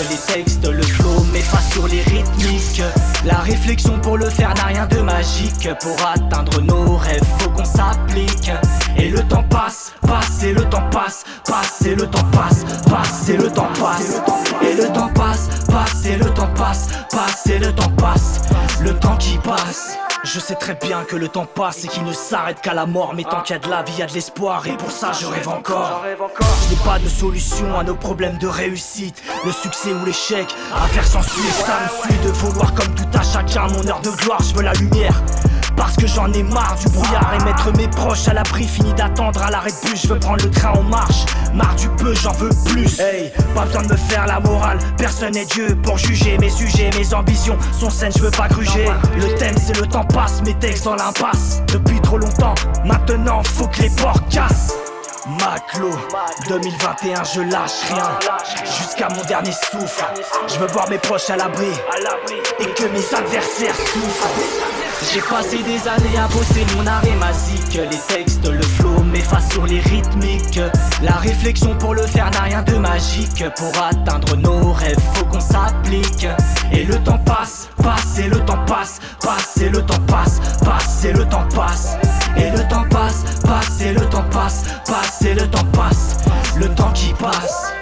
Les 0.09 0.33
textes, 0.33 0.67
le 0.67 0.81
flow, 0.81 1.25
mes 1.33 1.41
faces 1.41 1.71
sur 1.71 1.87
les 1.87 2.01
rythmiques. 2.01 2.81
La 3.25 3.39
réflexion 3.39 3.99
pour 3.99 4.17
le 4.17 4.29
faire 4.29 4.53
n'a 4.55 4.65
rien 4.65 4.85
de 4.87 4.99
magique. 5.01 5.69
Pour 5.81 5.95
atteindre 6.07 6.61
nos 6.61 6.95
rêves, 6.95 7.23
faut 7.39 7.49
qu'on 7.49 7.65
s'applique. 7.65 8.51
Et 8.97 9.09
le 9.09 9.21
temps 9.23 9.43
passe, 9.43 9.93
passe 10.01 10.43
et 10.43 10.53
le 10.53 10.63
temps 10.65 10.87
passe, 10.89 11.23
passe 11.45 11.81
et 11.85 11.95
le 11.95 12.07
temps 12.07 12.25
passe, 12.31 12.63
passe 12.89 13.29
et 13.29 13.37
le 13.37 13.51
temps 13.51 13.69
passe. 13.79 14.21
Et 14.61 14.73
le 14.75 14.87
temps 14.93 15.09
passe, 15.13 15.49
passe 15.67 16.05
et 16.05 16.15
le 16.15 16.29
temps 16.33 16.49
passe, 16.55 16.87
passe 17.11 17.47
et 17.47 17.59
le 17.59 17.73
temps 17.73 17.91
passe. 17.97 18.41
Le 18.81 18.93
temps 18.93 19.17
qui 19.17 19.37
passe. 19.37 19.97
Je 20.33 20.41
sais 20.41 20.55
très 20.55 20.73
bien 20.73 21.05
que 21.05 21.15
le 21.15 21.29
temps 21.29 21.45
passe 21.45 21.85
et 21.85 21.87
qu'il 21.87 22.03
ne 22.03 22.11
s'arrête 22.11 22.59
qu'à 22.59 22.73
la 22.73 22.85
mort. 22.85 23.13
Mais 23.15 23.23
tant 23.23 23.41
qu'il 23.41 23.55
y 23.55 23.55
a 23.55 23.59
de 23.59 23.69
la 23.69 23.81
vie, 23.81 23.93
il 23.95 23.99
y 23.99 24.01
a 24.01 24.07
de 24.07 24.13
l'espoir. 24.13 24.67
Et 24.67 24.75
pour 24.75 24.91
ça, 24.91 25.13
je 25.13 25.25
rêve 25.25 25.47
encore. 25.47 26.03
Je 26.03 26.75
n'ai 26.75 26.81
pas 26.83 26.99
de 26.99 27.07
solution 27.07 27.79
à 27.79 27.83
nos 27.83 27.95
problèmes 27.95 28.37
de 28.37 28.47
réussite. 28.47 29.23
Le 29.45 29.53
succès 29.53 29.93
ou 29.93 30.05
l'échec, 30.05 30.53
à 30.75 30.85
faire 30.87 31.07
sans 31.07 31.21
suivre. 31.21 31.53
Ça 31.53 31.79
me 31.81 32.09
suit 32.09 32.19
de 32.25 32.29
vouloir 32.29 32.73
comme 32.73 32.93
tout 32.93 33.17
à 33.17 33.21
chacun 33.21 33.67
mon 33.67 33.87
heure 33.87 34.01
de 34.01 34.09
gloire. 34.09 34.41
Je 34.43 34.53
veux 34.53 34.63
la 34.63 34.73
lumière. 34.73 35.23
Parce 35.77 35.95
que 35.95 36.07
j'en 36.07 36.31
ai 36.33 36.43
marre 36.43 36.75
du 36.75 36.89
brouillard 36.89 37.31
et 37.39 37.43
mettre 37.45 37.71
mes 37.77 37.87
proches 37.87 38.27
à 38.27 38.33
l'abri. 38.33 38.67
Fini 38.67 38.93
d'attendre 38.93 39.41
à 39.43 39.51
l'arrêt 39.51 39.71
de 39.71 39.89
bus, 39.89 40.01
je 40.03 40.13
veux 40.13 40.19
prendre 40.19 40.43
le 40.43 40.51
train 40.51 40.71
en 40.71 40.83
marche. 40.83 41.25
Marre 41.53 41.75
du 41.75 41.87
peu, 41.89 42.13
j'en 42.13 42.33
veux 42.33 42.49
plus. 42.65 42.99
Hey, 42.99 43.31
pas 43.55 43.65
besoin 43.65 43.83
de 43.83 43.91
me 43.93 43.97
faire 43.97 44.25
la 44.25 44.39
morale. 44.39 44.79
Personne 44.97 45.33
n'est 45.33 45.45
Dieu 45.45 45.77
pour 45.83 45.97
juger 45.97 46.37
mes 46.39 46.49
sujets, 46.49 46.89
mes 46.97 47.13
ambitions 47.13 47.57
sont 47.71 47.89
saines, 47.89 48.11
je 48.17 48.23
veux 48.23 48.31
pas 48.31 48.47
gruger. 48.47 48.87
Le 49.15 49.35
thème 49.35 49.55
c'est 49.57 49.79
le 49.79 49.87
temps 49.87 50.05
passe, 50.05 50.41
mes 50.43 50.55
textes 50.55 50.85
dans 50.85 50.95
l'impasse. 50.95 51.61
Depuis 51.67 52.01
trop 52.01 52.17
longtemps, 52.17 52.55
maintenant 52.83 53.43
faut 53.43 53.67
que 53.67 53.83
les 53.83 53.89
portes 53.91 54.27
cassent. 54.29 54.73
Maclo, 55.27 55.89
2021, 56.47 57.23
je 57.23 57.41
lâche 57.41 57.83
rien. 57.89 58.17
Jusqu'à 58.63 59.09
mon 59.09 59.21
dernier 59.25 59.51
souffle. 59.51 60.05
Je 60.47 60.57
veux 60.57 60.67
voir 60.67 60.89
mes 60.89 60.97
proches 60.97 61.29
à 61.29 61.35
l'abri. 61.35 61.67
Et 62.59 62.65
que 62.65 62.85
mes 62.85 63.13
adversaires 63.13 63.75
souffrent. 63.75 64.76
J'ai 65.01 65.21
passé 65.21 65.57
des 65.63 65.87
années 65.87 66.17
à 66.17 66.27
bosser 66.27 66.65
mon 66.75 66.83
masique. 67.19 67.73
Les 67.73 68.15
textes, 68.15 68.47
le 68.47 68.61
flow, 68.61 69.03
mes 69.03 69.19
faces 69.21 69.49
sur 69.51 69.65
les 69.65 69.79
rythmiques. 69.79 70.59
La 71.01 71.13
réflexion 71.13 71.75
pour 71.77 71.93
le 71.93 72.01
faire 72.01 72.29
n'a 72.31 72.41
rien 72.41 72.63
de 72.63 72.77
magique. 72.77 73.43
Pour 73.55 73.71
atteindre 73.83 74.35
nos 74.35 74.71
rêves, 74.71 74.99
faut 75.13 75.25
qu'on 75.25 75.39
s'applique. 75.39 76.27
Et 76.71 76.83
le 76.83 76.95
temps 77.03 77.19
passe, 77.19 77.69
passe 77.81 78.19
et 78.19 78.27
le 78.27 78.43
temps 78.45 78.65
passe, 78.65 78.99
passe 79.21 79.57
et 79.61 79.69
le 79.69 79.85
temps 79.85 80.01
passe, 80.07 80.39
passe 80.63 81.05
et 81.05 81.13
le 81.13 81.25
temps 81.25 81.47
passe. 81.53 81.95
Et 82.35 82.49
le 82.49 82.67
temps 82.67 82.85
passe, 82.89 83.23
passe 83.43 83.81
et 83.81 83.93
le 83.93 84.05
temps 84.09 84.25
passe, 84.31 84.63
passe 84.85 85.21
et 85.21 85.33
le 85.33 85.47
temps 85.47 85.65
passe. 85.73 86.17
Le 86.57 86.67
temps 86.69 86.91
qui 86.93 87.13
passe. 87.13 87.76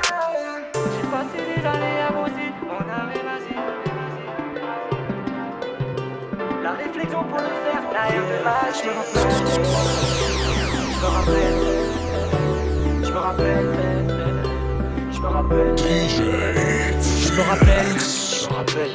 Je 8.16 8.22
me 8.22 8.26
rappelle, 11.08 11.58
je 13.04 13.12
me 13.12 13.18
rappelle, 13.18 13.66
je 15.12 15.20
me 15.20 15.28
rappelle, 15.28 15.76
Je 17.22 17.32
me 17.36 18.54
rappelle, 18.54 18.92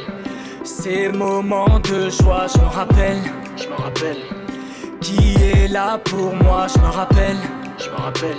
ces 0.64 1.08
moments 1.12 1.78
de 1.80 2.08
joie, 2.08 2.46
je 2.54 2.58
me 2.60 2.64
rappelle. 2.64 3.18
je 3.56 3.68
me 3.68 3.74
rappelle, 3.74 4.16
Qui 5.02 5.34
est 5.36 5.68
là 5.68 5.98
pour 6.02 6.34
moi, 6.36 6.66
je 6.74 6.78
me 6.80 6.86
rappelle. 6.86 7.36
je 7.78 7.90
me 7.90 7.96
rappelle, 7.96 8.38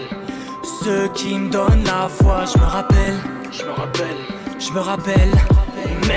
Ceux 0.83 1.07
qui 1.09 1.37
me 1.37 1.49
donnent 1.51 1.83
la 1.85 2.09
foi, 2.09 2.45
je 2.51 2.57
me 2.57 2.65
rappelle. 2.65 3.19
je 3.51 3.63
me 3.65 3.71
rappelle. 3.71 4.17
Je 4.57 4.71
me 4.71 4.79
rappelle, 4.79 5.31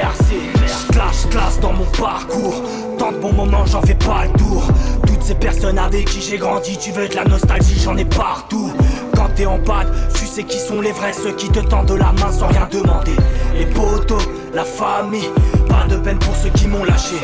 merci, 0.03 0.37
je 0.67 1.29
classe, 1.29 1.61
dans 1.61 1.73
mon 1.73 1.85
parcours. 1.85 2.63
Tant 2.99 3.13
de 3.13 3.19
bons 3.19 3.33
moments, 3.33 3.67
j'en 3.67 3.83
fais 3.83 3.95
pas 3.95 4.25
le 4.27 4.39
tour. 4.39 4.65
Toutes 5.07 5.23
ces 5.23 5.35
personnes 5.35 5.79
avec 5.79 6.07
qui 6.07 6.21
j'ai 6.21 6.39
grandi, 6.39 6.77
tu 6.79 6.93
veux 6.93 7.09
de 7.09 7.15
la 7.15 7.25
nostalgie, 7.25 7.79
j'en 7.83 7.97
ai 7.97 8.05
partout. 8.05 8.73
Quand 9.15 9.29
t'es 9.35 9.47
en 9.47 9.59
bad, 9.59 9.89
tu 10.15 10.27
sais 10.27 10.45
qui 10.45 10.59
sont 10.59 10.81
les 10.81 10.93
vrais, 10.93 11.13
ceux 11.13 11.33
qui 11.33 11.49
te 11.49 11.61
tendent 11.61 11.99
la 11.99 12.13
main 12.13 12.33
sans 12.33 12.49
rien 12.49 12.69
demander. 12.71 13.17
Les 13.57 13.67
potos, 13.67 14.23
la 14.53 14.65
famille, 14.65 15.29
pas 15.69 15.87
de 15.89 15.97
peine 15.97 16.19
pour 16.19 16.35
ceux 16.37 16.51
qui 16.51 16.67
m'ont 16.67 16.85
lâché. 16.85 17.17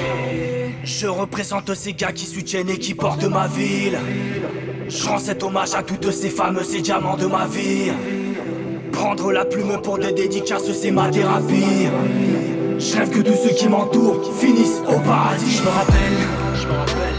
Je 0.82 1.06
représente 1.06 1.74
ces 1.74 1.92
gars 1.92 2.12
qui 2.12 2.26
soutiennent 2.26 2.70
et 2.70 2.78
qui 2.78 2.94
portent 2.94 3.24
ma 3.24 3.46
ville. 3.46 3.98
Je 4.88 5.06
rends 5.06 5.18
cet 5.18 5.42
hommage 5.42 5.74
à 5.74 5.82
toutes 5.82 6.10
ces 6.10 6.30
femmes, 6.30 6.60
ces 6.64 6.80
diamants 6.80 7.16
de 7.16 7.26
ma 7.26 7.46
vie. 7.46 7.92
Prendre 8.92 9.30
la 9.32 9.44
plume 9.44 9.80
pour 9.82 9.98
des 9.98 10.12
dédicaces, 10.12 10.72
c'est 10.72 10.90
ma 10.90 11.08
thérapie. 11.08 11.86
Je 12.80 12.96
rêve 12.96 13.10
que 13.10 13.20
tous 13.20 13.36
ceux 13.36 13.54
qui 13.54 13.68
m'entourent 13.68 14.20
finissent 14.40 14.80
au 14.88 14.98
paradis. 15.00 15.50
Je 15.58 15.62
me 15.62 15.68
rappelle, 15.68 16.18
Je 16.54 16.66
me 16.66 16.72
rappelle, 16.72 17.18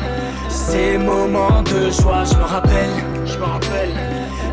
ces 0.50 0.98
moments 0.98 1.62
de 1.62 1.92
joie, 1.92 2.24
je 2.26 2.36
me 2.36 2.44
rappelle. 2.44 2.90
je 3.26 3.38
me 3.38 3.44
rappelle, 3.44 3.92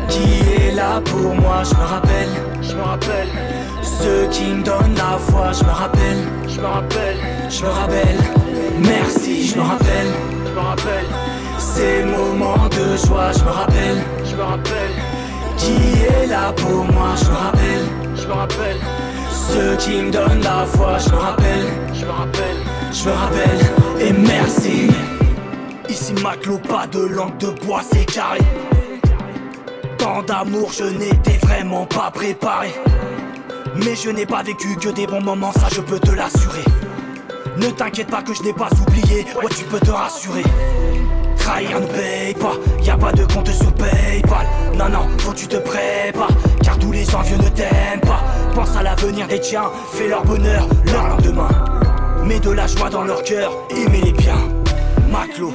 Qui 0.07 0.61
est 0.61 0.75
là 0.75 1.01
pour 1.03 1.33
moi, 1.35 1.63
je 1.63 1.73
me 1.75 1.81
rappelle. 1.83 2.29
je 2.61 2.75
me 2.75 2.81
rappelle, 2.81 3.29
Ceux 3.81 4.27
qui 4.29 4.45
me 4.53 4.63
donnent 4.63 4.95
la 4.95 5.17
foi, 5.17 5.51
je 5.51 5.63
me 5.63 5.71
rappelle. 5.71 6.21
je 6.47 6.59
me 6.61 6.65
rappelle, 6.67 7.17
Je 7.49 7.63
me 7.65 7.69
rappelle, 7.69 8.17
merci, 8.77 9.47
je 9.47 9.55
me 9.57 9.63
rappelle. 9.63 10.11
je 10.45 10.51
me 10.53 10.59
rappelle, 10.59 11.05
Ces 11.57 12.03
moments 12.03 12.67
de 12.69 12.97
joie, 12.97 13.31
je 13.35 13.43
me 13.43 13.49
rappelle. 13.49 13.97
je 14.29 14.35
me 14.35 14.43
rappelle, 14.43 14.93
Qui 15.57 15.73
est 16.05 16.27
là 16.27 16.53
pour 16.55 16.83
moi, 16.93 17.09
je 17.19 17.25
me 17.25 17.35
rappelle. 17.35 17.85
je 18.15 18.27
me 18.27 18.33
rappelle, 18.33 18.77
Ceux 19.53 19.75
qui 19.77 20.01
me 20.01 20.11
donnent 20.11 20.43
la 20.43 20.65
foi, 20.65 20.97
je 20.99 21.09
me 21.09 21.15
rappelle. 21.17 21.67
je 21.93 22.05
me 22.05 22.11
rappelle. 22.11 22.57
Je 22.91 23.05
me 23.05 23.11
rappelle 23.11 23.59
et 23.99 24.13
merci. 24.13 24.87
Ici 25.89 26.13
Maclo, 26.21 26.59
pas 26.59 26.85
de 26.87 26.99
langue 26.99 27.37
de 27.37 27.49
bois, 27.65 27.81
c'est 27.91 28.05
carré. 28.05 28.39
Tant 29.97 30.21
d'amour, 30.21 30.71
je 30.71 30.83
n'étais 30.83 31.37
vraiment 31.41 31.85
pas 31.87 32.11
préparé. 32.11 32.73
Mais 33.75 33.95
je 33.95 34.09
n'ai 34.11 34.25
pas 34.25 34.43
vécu 34.43 34.75
que 34.75 34.89
des 34.89 35.07
bons 35.07 35.21
moments, 35.21 35.51
ça 35.53 35.67
je 35.73 35.81
peux 35.81 35.99
te 35.99 36.11
l'assurer. 36.11 36.63
Ne 37.57 37.69
t'inquiète 37.71 38.07
pas 38.07 38.21
que 38.21 38.33
je 38.33 38.43
n'ai 38.43 38.53
pas 38.53 38.69
oublié, 38.87 39.25
ouais 39.35 39.49
tu 39.57 39.63
peux 39.65 39.79
te 39.79 39.91
rassurer. 39.91 40.43
Trahir 41.37 41.79
ne 41.79 41.87
paye 41.87 42.33
pas, 42.35 42.53
y 42.83 42.89
a 42.89 42.97
pas 42.97 43.11
de 43.11 43.25
compte 43.25 43.49
sur 43.49 43.73
Paypal. 43.73 44.47
Non, 44.77 44.89
non, 44.89 45.07
faut 45.17 45.31
que 45.31 45.37
tu 45.37 45.47
te 45.47 45.57
prépares, 45.57 46.29
tous 46.79 46.91
les 46.91 47.15
envieux 47.15 47.37
ne 47.37 47.49
t'aiment 47.49 48.01
pas. 48.01 48.23
Pense 48.55 48.75
à 48.75 48.83
l'avenir 48.83 49.27
des 49.27 49.39
tiens, 49.39 49.69
fais 49.93 50.07
leur 50.07 50.23
bonheur, 50.23 50.67
leur 50.85 51.07
lendemain. 51.07 51.49
Mets 52.25 52.39
de 52.39 52.51
la 52.51 52.67
joie 52.67 52.89
dans 52.89 53.03
leur 53.03 53.23
cœur, 53.23 53.51
aimez-les 53.69 54.13
bien. 54.13 54.37
Maclo, 55.11 55.53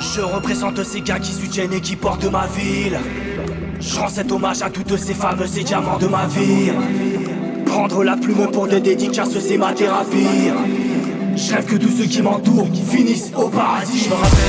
je 0.00 0.20
représente 0.20 0.82
ces 0.84 1.00
gars 1.00 1.18
qui 1.18 1.32
soutiennent 1.32 1.72
et 1.72 1.80
qui 1.80 1.96
portent 1.96 2.30
ma 2.30 2.46
ville. 2.46 2.98
Je 3.80 3.98
rends 3.98 4.08
cet 4.08 4.32
hommage 4.32 4.62
à 4.62 4.70
toutes 4.70 4.96
ces 4.96 5.14
femmes, 5.14 5.46
ces 5.46 5.62
diamants 5.62 5.98
de 5.98 6.06
ma 6.06 6.26
vie. 6.26 6.72
Prendre 7.66 8.02
la 8.04 8.16
plume 8.16 8.50
pour 8.50 8.66
des 8.66 8.80
dédicaces, 8.80 9.38
c'est 9.38 9.58
ma 9.58 9.72
thérapie. 9.72 10.50
Je 11.36 11.54
que 11.56 11.76
tous 11.76 11.90
ceux 11.90 12.06
qui 12.06 12.22
m'entourent 12.22 12.66
finissent 12.88 13.30
au 13.36 13.48
paradis. 13.48 14.04
Je 14.04 14.08
me 14.08 14.14
rappelle, 14.14 14.40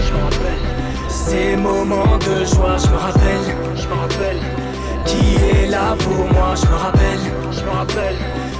Je 0.00 0.12
me 0.12 0.22
rappelle, 0.22 0.70
ces 1.08 1.56
moments 1.56 2.16
de 2.16 2.44
joie, 2.46 2.76
je 2.78 2.88
me 2.88 2.96
rappelle. 2.96 3.56
je 3.76 3.86
me 3.86 3.94
rappelle, 3.94 4.59
Qui 5.04 5.36
est 5.36 5.66
là 5.68 5.96
pour 5.98 6.24
moi, 6.32 6.54
je 6.54 6.66
me 6.66 6.74
rappelle. 6.76 7.20
je 7.52 7.60
me 7.64 7.70
rappelle, 7.70 8.16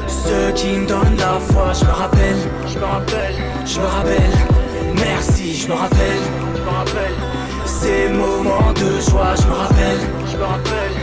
Ceux 0.09 0.53
qui 0.55 0.68
me 0.79 0.87
donnent 0.87 1.16
la 1.18 1.38
foi, 1.53 1.72
je 1.72 1.85
me 1.85 1.90
rappelle. 1.90 2.37
je 2.66 2.79
me 2.79 2.85
rappelle, 2.85 3.35
Je 3.64 3.81
me 3.81 3.87
rappelle, 3.87 4.37
merci, 4.96 5.55
je 5.55 5.68
me 5.68 5.74
rappelle. 5.74 6.22
je 6.57 6.61
me 6.62 6.68
rappelle, 6.68 7.14
Ces 7.64 8.09
moments 8.09 8.72
de 8.74 9.00
joie, 9.11 9.35
je 9.40 9.46
me 9.46 9.55
rappelle. 9.55 10.00
je 10.31 10.37
me 10.37 10.44
rappelle, 10.44 10.96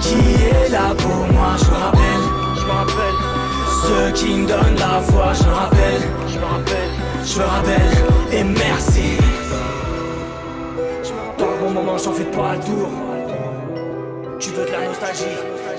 Qui 0.00 0.16
est 0.44 0.68
là 0.70 0.94
pour 0.96 1.26
moi, 1.32 1.50
je 1.58 1.64
me 1.70 1.76
rappelle. 1.84 2.24
je 2.56 2.64
me 2.64 2.70
rappelle, 2.70 3.18
Ceux 3.84 4.12
qui 4.12 4.34
me 4.34 4.46
donnent 4.46 4.78
la 4.78 5.00
foi, 5.00 5.32
je 5.34 5.44
me 5.44 5.54
rappelle. 5.54 6.02
je 6.28 6.38
me 6.38 6.44
rappelle, 6.44 6.90
Je 7.24 7.38
me 7.38 7.44
rappelle 7.44 7.92
et 8.32 8.44
merci. 8.44 9.18
Dans 11.38 11.46
le 11.46 11.58
bon 11.60 11.70
moment, 11.70 11.98
j'en 11.98 12.12
fais 12.12 12.24
pas 12.24 12.54
le 12.54 12.60
tour. 12.60 12.88
Tu 14.38 14.50
veux 14.50 14.66
de 14.66 14.70
la 14.70 14.86
nostalgie, 14.86 15.24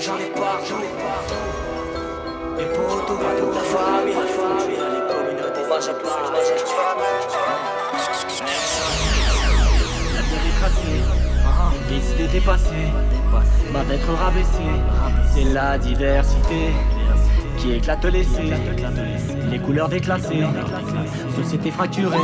j'en 0.00 0.16
ai 0.16 0.30
pas, 0.30 0.58
j'en 0.66 0.78
ai 0.78 0.92
pas. 0.96 1.20
Les 2.58 2.64
potos, 2.64 3.18
pas 3.18 3.34
toute 3.38 3.54
la 3.54 3.60
famille, 3.60 4.14
les 4.14 5.02
communautés, 5.12 5.64
hommage 5.64 5.88
à 5.88 5.94
tous 5.94 6.06
La 10.14 10.22
terre 10.22 10.46
est 10.46 10.56
tracée, 10.58 11.00
les 11.90 12.12
idées 12.12 12.32
dépassées, 12.32 12.88
va 13.72 13.84
d'être 13.84 14.12
rabaissé. 14.12 14.66
C'est 15.34 15.52
la 15.52 15.78
diversité 15.78 16.72
qui 17.58 17.72
éclate 17.72 18.04
l'essai. 18.06 18.54
Les 19.50 19.58
couleurs 19.58 19.88
déclassées, 19.88 20.44
société 21.36 21.70
fracturée. 21.70 22.16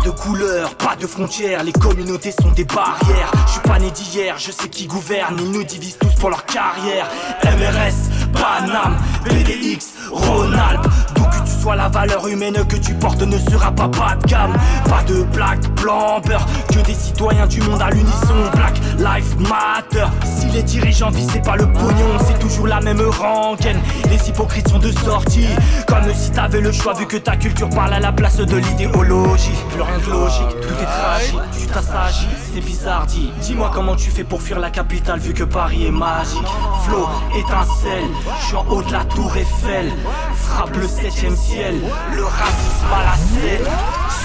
Pas 0.00 0.06
de 0.06 0.10
couleur, 0.12 0.74
pas 0.76 0.96
de 0.96 1.06
frontières, 1.06 1.62
les 1.62 1.72
communautés 1.72 2.32
sont 2.32 2.50
des 2.52 2.64
barrières. 2.64 3.30
Je 3.46 3.52
suis 3.52 3.60
pas 3.60 3.78
né 3.78 3.90
d'hier, 3.90 4.34
je 4.38 4.50
sais 4.50 4.68
qui 4.68 4.86
gouverne, 4.86 5.36
ils 5.38 5.50
nous 5.50 5.62
divisent 5.62 5.98
tous 5.98 6.14
pour 6.14 6.30
leur 6.30 6.46
carrière. 6.46 7.06
MRS, 7.44 8.30
Panam, 8.32 8.96
BDX, 9.26 9.92
Ronald, 10.10 10.80
d'où 11.14 11.24
que 11.24 11.44
tu 11.44 11.62
sois, 11.62 11.76
la 11.76 11.88
valeur 11.88 12.26
humaine 12.28 12.64
que 12.66 12.76
tu 12.76 12.94
portes 12.94 13.20
ne 13.20 13.38
sera 13.50 13.72
pas 13.72 13.88
pas 13.88 14.16
de 14.16 14.26
gamme. 14.26 14.54
Pas 14.88 15.02
de 15.02 15.22
black, 15.34 15.68
blanc, 15.74 16.20
beurre, 16.20 16.46
que 16.72 16.80
des 16.80 16.94
citoyens 16.94 17.46
du 17.46 17.60
monde 17.60 17.82
à 17.82 17.90
l'unisson. 17.90 18.50
Black 18.54 18.78
Life 18.98 19.36
Matter. 19.38 20.06
Les 20.52 20.62
dirigeants 20.64 21.10
visent 21.10 21.40
pas 21.44 21.56
le 21.56 21.66
pognon, 21.72 22.18
c'est 22.26 22.38
toujours 22.38 22.66
la 22.66 22.80
même 22.80 23.00
rengaine. 23.00 23.80
Les 24.10 24.28
hypocrites 24.28 24.68
sont 24.68 24.78
de 24.78 24.90
sortie, 24.90 25.46
comme 25.86 26.12
si 26.14 26.30
t'avais 26.30 26.60
le 26.60 26.72
choix 26.72 26.92
vu 26.94 27.06
que 27.06 27.16
ta 27.16 27.36
culture 27.36 27.70
parle 27.70 27.94
à 27.94 28.00
la 28.00 28.12
place 28.12 28.36
de 28.36 28.56
l'idéologie. 28.56 29.54
Plus 29.70 29.82
rien 29.82 29.98
de 29.98 30.10
logique, 30.10 30.60
tout 30.60 30.74
est 30.82 30.86
tragique. 30.86 31.38
Tu 31.58 31.66
t'assagis, 31.66 32.28
c'est 32.52 32.60
bizarre, 32.60 33.06
dis. 33.06 33.30
Dis-moi 33.40 33.70
comment 33.72 33.94
tu 33.96 34.10
fais 34.10 34.24
pour 34.24 34.42
fuir 34.42 34.58
la 34.58 34.70
capitale 34.70 35.20
vu 35.20 35.32
que 35.34 35.44
Paris 35.44 35.86
est 35.86 35.92
magique. 35.92 36.46
Flow, 36.84 37.08
étincelle, 37.38 38.04
je 38.40 38.46
suis 38.46 38.56
en 38.56 38.66
haut 38.68 38.82
de 38.82 38.92
la 38.92 39.04
tour 39.04 39.34
Eiffel. 39.36 39.92
Frappe 40.34 40.76
le 40.76 40.88
septième 40.88 41.36
ciel, 41.36 41.76
le 42.14 42.24
racisme 42.24 42.92
à 42.92 43.04
la 43.04 43.16
scène. 43.16 43.66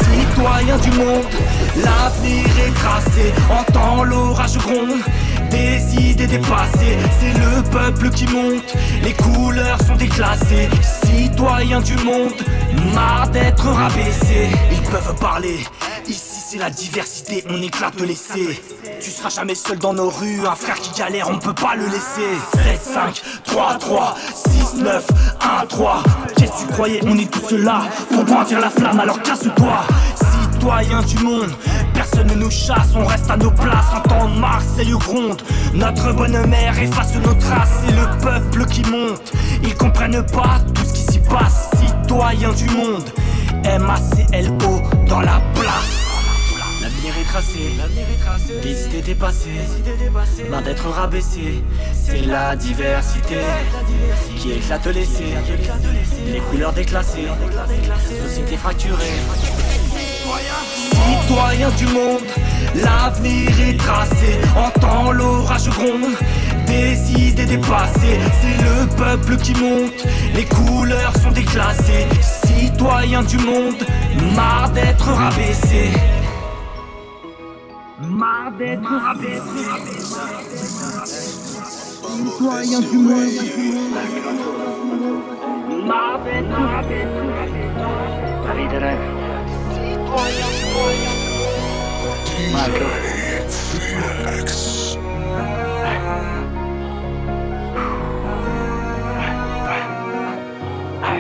Citoyens 0.06 0.78
du 0.78 0.92
monde, 0.92 1.26
l'avenir 1.78 2.46
est 2.66 2.74
tracé. 2.74 3.34
Entends 3.50 4.04
l'orage 4.04 4.58
gronde, 4.58 5.02
des 5.50 5.96
idées 5.96 6.28
dépassées. 6.28 6.98
C'est 7.20 7.34
le 7.34 7.64
peuple 7.70 8.10
qui 8.10 8.28
monte, 8.28 8.76
les 9.04 9.14
couleurs 9.14 9.80
sont 9.86 9.96
déclassées. 9.96 10.70
Citoyens 11.06 11.82
du 11.82 11.96
monde, 11.98 12.34
marre 12.94 13.30
d'être 13.30 13.68
rabaissés. 13.68 14.50
Ils 14.72 14.82
peuvent 14.90 15.16
parler. 15.20 15.60
Ici 16.08 16.36
c'est 16.48 16.58
la 16.60 16.70
diversité, 16.70 17.44
on 17.50 17.62
éclate 17.62 18.00
le 18.00 18.06
laisser. 18.06 18.62
Tu 19.02 19.10
seras 19.10 19.30
jamais 19.30 19.56
seul 19.56 19.80
dans 19.80 19.94
nos 19.94 20.10
rues, 20.10 20.46
un 20.48 20.56
frère 20.56 20.80
qui 20.80 20.92
galère, 20.98 21.30
on 21.30 21.40
peut 21.40 21.54
pas 21.54 21.76
le 21.76 21.86
laisser. 21.86 22.30
7, 22.64 22.82
5, 22.82 23.22
3, 23.46 23.78
3, 23.80 24.16
6, 24.34 24.82
9, 24.84 25.08
1, 25.62 25.66
3. 25.66 26.04
Qu'est-ce 26.38 26.52
que 26.52 26.60
tu 26.60 26.74
croyais, 26.74 27.02
on 27.06 27.18
est 27.18 27.32
tous 27.32 27.56
là 27.56 27.82
pour 28.14 28.24
brandir 28.24 28.60
la 28.60 28.70
flamme, 28.70 29.00
alors 29.00 29.22
casse-toi. 29.22 29.84
Citoyens 30.66 31.04
du 31.04 31.20
monde, 31.20 31.52
personne 31.94 32.26
ne 32.26 32.34
nous 32.34 32.50
chasse, 32.50 32.96
on 32.96 33.06
reste 33.06 33.30
à 33.30 33.38
nos 33.38 33.52
places. 33.52 33.86
Entends 33.96 34.28
Marseille 34.30 34.90
gronde, 34.94 35.40
notre 35.76 36.12
bonne 36.12 36.44
mère 36.48 36.80
efface 36.80 37.14
nos 37.18 37.36
traces. 37.36 37.70
C'est 37.86 37.96
le 37.96 38.08
peuple 38.20 38.66
qui 38.66 38.82
monte, 38.90 39.32
ils 39.62 39.76
comprennent 39.76 40.26
pas 40.26 40.60
tout 40.74 40.84
ce 40.84 40.94
qui 40.94 41.02
s'y 41.02 41.20
passe. 41.20 41.70
Citoyens 41.78 42.54
du 42.54 42.66
monde. 42.72 43.04
M-A-C-L-O 43.64 44.82
dans 45.08 45.20
la 45.22 45.40
place. 45.54 46.06
L'avenir 46.82 47.14
est 47.22 47.26
tracé, 47.26 47.60
les 48.64 48.86
idées 48.88 49.02
dépassées, 49.04 49.50
marre 50.50 50.64
d'être 50.64 50.90
rabaissé. 50.90 51.64
C'est 51.94 52.26
la 52.26 52.56
diversité 52.56 53.38
qui 54.36 54.54
éclate 54.54 54.88
l'essai, 54.88 55.36
les 56.34 56.40
couleurs 56.40 56.74
déclassées, 56.74 57.28
société 58.24 58.58
fracturée. 58.58 59.14
Citoyens 61.28 61.72
du 61.72 61.86
monde, 61.88 62.22
l'avenir 62.76 63.50
est 63.60 63.78
tracé. 63.78 64.40
Entends 64.56 65.12
l'orage 65.12 65.70
gronde, 65.70 66.16
des 66.68 67.12
idées 67.14 67.46
dépassées. 67.46 68.20
C'est 68.42 68.58
le 68.64 68.88
peuple 68.96 69.38
qui 69.38 69.54
monte, 69.54 70.06
les 70.34 70.46
couleurs 70.46 71.14
sont 71.22 71.32
déclassées. 71.32 72.08
Citoyens 72.46 73.24
du 73.24 73.38
monde, 73.38 73.86
marre 74.36 74.70
d'être 74.72 75.08
rabaissés. 75.08 75.92
Marre 78.02 78.52
d'être 78.58 78.84
rabaissés. 78.84 79.42
Citoyens 82.08 82.82
du 82.82 82.98
monde, 82.98 83.30
marre 85.88 86.20
d'être. 86.24 86.50
La 88.48 88.54
vie 88.54 88.68
de. 88.68 89.25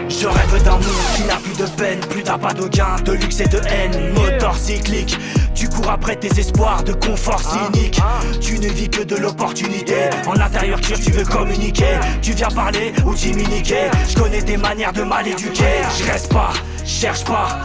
Je 0.09 0.27
rêve 0.27 0.63
d'un 0.63 0.71
monde 0.71 0.81
qui 1.15 1.23
n'a 1.23 1.35
plus 1.35 1.57
de 1.57 1.69
peine, 1.77 1.99
plus 1.99 2.23
d'appât 2.23 2.53
de 2.53 2.67
gain, 2.67 2.95
de 3.03 3.11
luxe 3.13 3.39
et 3.41 3.47
de 3.47 3.59
haine. 3.67 4.13
Moteur 4.13 4.55
cyclique, 4.55 5.17
tu 5.53 5.67
cours 5.69 5.89
après 5.89 6.15
tes 6.15 6.39
espoirs 6.39 6.83
de 6.83 6.93
confort 6.93 7.41
cynique. 7.41 7.99
Tu 8.41 8.57
ne 8.59 8.67
vis 8.69 8.89
que 8.89 9.03
de 9.03 9.15
l'opportunité. 9.15 10.09
En 10.25 10.39
intérieur, 10.39 10.79
tu 10.81 11.11
veux 11.11 11.25
communiquer. 11.25 11.99
Tu 12.21 12.31
viens 12.31 12.49
parler 12.49 12.93
ou 13.05 13.11
communiquer. 13.11 13.89
Je 14.07 14.15
connais 14.15 14.41
des 14.41 14.57
manières 14.57 14.93
de 14.93 15.03
mal 15.03 15.27
éduquer. 15.27 15.83
Je 15.99 16.11
reste 16.11 16.31
pas, 16.31 16.53
cherche 16.85 17.23
pas. 17.23 17.59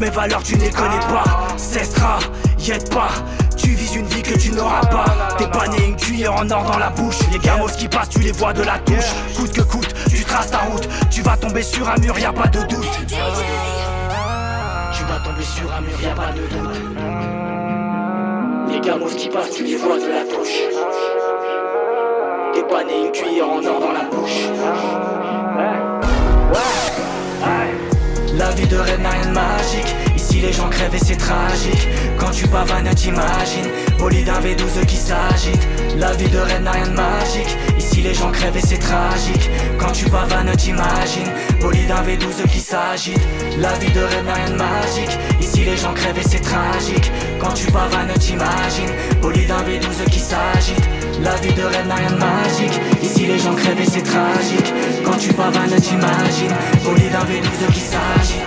Mes 0.00 0.08
valeurs, 0.08 0.42
tu 0.42 0.56
les 0.56 0.70
connais 0.70 0.98
pas. 1.00 1.24
Cessera, 1.58 2.20
y 2.58 2.70
aide 2.70 2.88
pas. 2.88 3.10
Tu 3.54 3.68
vises 3.68 3.94
une 3.94 4.06
vie 4.06 4.22
que 4.22 4.38
tu 4.38 4.50
n'auras 4.50 4.86
pas. 4.86 5.04
T'es 5.36 5.46
pas 5.46 5.68
né 5.68 5.88
une 5.88 5.96
cuillère 5.96 6.32
en 6.32 6.50
or 6.50 6.64
dans 6.64 6.78
la 6.78 6.88
bouche. 6.88 7.18
Les 7.30 7.38
gamos 7.38 7.68
qui 7.76 7.86
passent, 7.86 8.08
tu 8.08 8.20
les 8.20 8.32
vois 8.32 8.54
de 8.54 8.62
la 8.62 8.78
touche. 8.78 9.12
Coûte 9.36 9.52
que 9.52 9.60
coûte, 9.60 9.94
tu 10.08 10.24
traces 10.24 10.50
ta 10.50 10.60
route. 10.60 10.88
Tu 11.10 11.20
vas 11.20 11.36
tomber 11.36 11.62
sur 11.62 11.86
un 11.86 11.98
mur, 11.98 12.18
y 12.18 12.24
a 12.24 12.32
pas 12.32 12.46
de 12.46 12.60
doute. 12.60 12.88
Tu 13.06 13.14
vas 15.04 15.18
tomber 15.22 15.42
sur 15.42 15.70
un 15.70 15.82
mur, 15.82 16.00
y 16.02 16.06
a 16.06 16.14
pas 16.14 16.32
de 16.32 16.46
doute. 16.46 16.80
Les 18.70 18.80
gamos 18.80 19.14
qui 19.14 19.28
passent, 19.28 19.50
tu 19.50 19.64
les 19.64 19.76
vois 19.76 19.98
de 19.98 20.08
la 20.08 20.24
touche. 20.24 20.62
T'es 22.54 22.62
pas 22.62 22.84
né 22.84 23.04
une 23.04 23.12
cuillère 23.12 23.50
en 23.50 23.62
or 23.66 23.80
dans 23.80 23.92
la 23.92 24.04
bouche. 24.04 24.48
La 28.40 28.52
vie 28.52 28.66
de 28.66 28.76
rêve 28.76 29.02
n'a 29.02 29.10
rien 29.10 29.26
de 29.26 29.34
magique. 29.34 29.94
Ici 30.16 30.40
les 30.40 30.50
gens 30.50 30.70
crèvent 30.70 30.94
et 30.94 30.98
c'est 30.98 31.16
tragique. 31.16 31.86
Quand 32.16 32.30
tu 32.30 32.48
pavanes, 32.48 32.88
t'imagines. 32.94 33.68
Bolide 33.98 34.24
d'un 34.24 34.40
V12 34.40 34.86
qui 34.86 34.96
s'agite. 34.96 35.60
La 35.98 36.14
vie 36.14 36.30
de 36.30 36.38
rêve 36.38 36.62
n'a 36.62 36.70
rien 36.70 36.86
de 36.86 36.92
magique. 36.92 37.54
Ici 37.76 38.00
les 38.00 38.14
gens 38.14 38.32
crèvent 38.32 38.56
et 38.56 38.62
c'est 38.62 38.78
tragique. 38.78 39.50
Quand 39.78 39.92
tu 39.92 40.06
pavanes, 40.06 40.56
t'imagines. 40.56 41.30
Bolide 41.60 41.88
d'un 41.88 42.02
V12 42.02 42.48
qui 42.50 42.60
s'agite. 42.60 43.20
La 43.58 43.74
vie 43.74 43.92
de 43.92 44.00
rêve 44.00 44.24
n'a 44.24 44.32
rien 44.32 44.50
de 44.52 44.56
magique. 44.56 45.18
Ici 45.38 45.62
les 45.62 45.76
gens 45.76 45.92
crèvent 45.92 46.18
et 46.18 46.26
c'est 46.26 46.40
tragique. 46.40 47.12
Quand 47.38 47.52
tu 47.52 47.66
pavanes, 47.70 48.14
t'imagines. 48.18 48.94
Bolide 49.20 49.48
d'un 49.48 49.62
V12 49.64 50.10
qui 50.10 50.18
s'agite. 50.18 50.88
La 51.22 51.34
vie 51.36 51.52
de 51.52 51.62
rêve 51.62 51.86
n'a 51.86 51.94
rien 51.96 52.10
de 52.10 52.18
magique. 52.18 52.80
Ici 53.02 53.26
les 53.26 53.38
gens 53.38 53.54
crèvent 53.54 53.80
et 53.80 53.84
c'est 53.84 54.02
tragique. 54.02 54.72
Quand 55.04 55.16
tu 55.18 55.32
pavanes, 55.32 55.80
t'imagines. 55.80 56.54
Bolide 56.84 57.12
d'un 57.12 57.24
V12 57.24 57.72
qui 57.72 57.80
s'agite. 57.80 58.40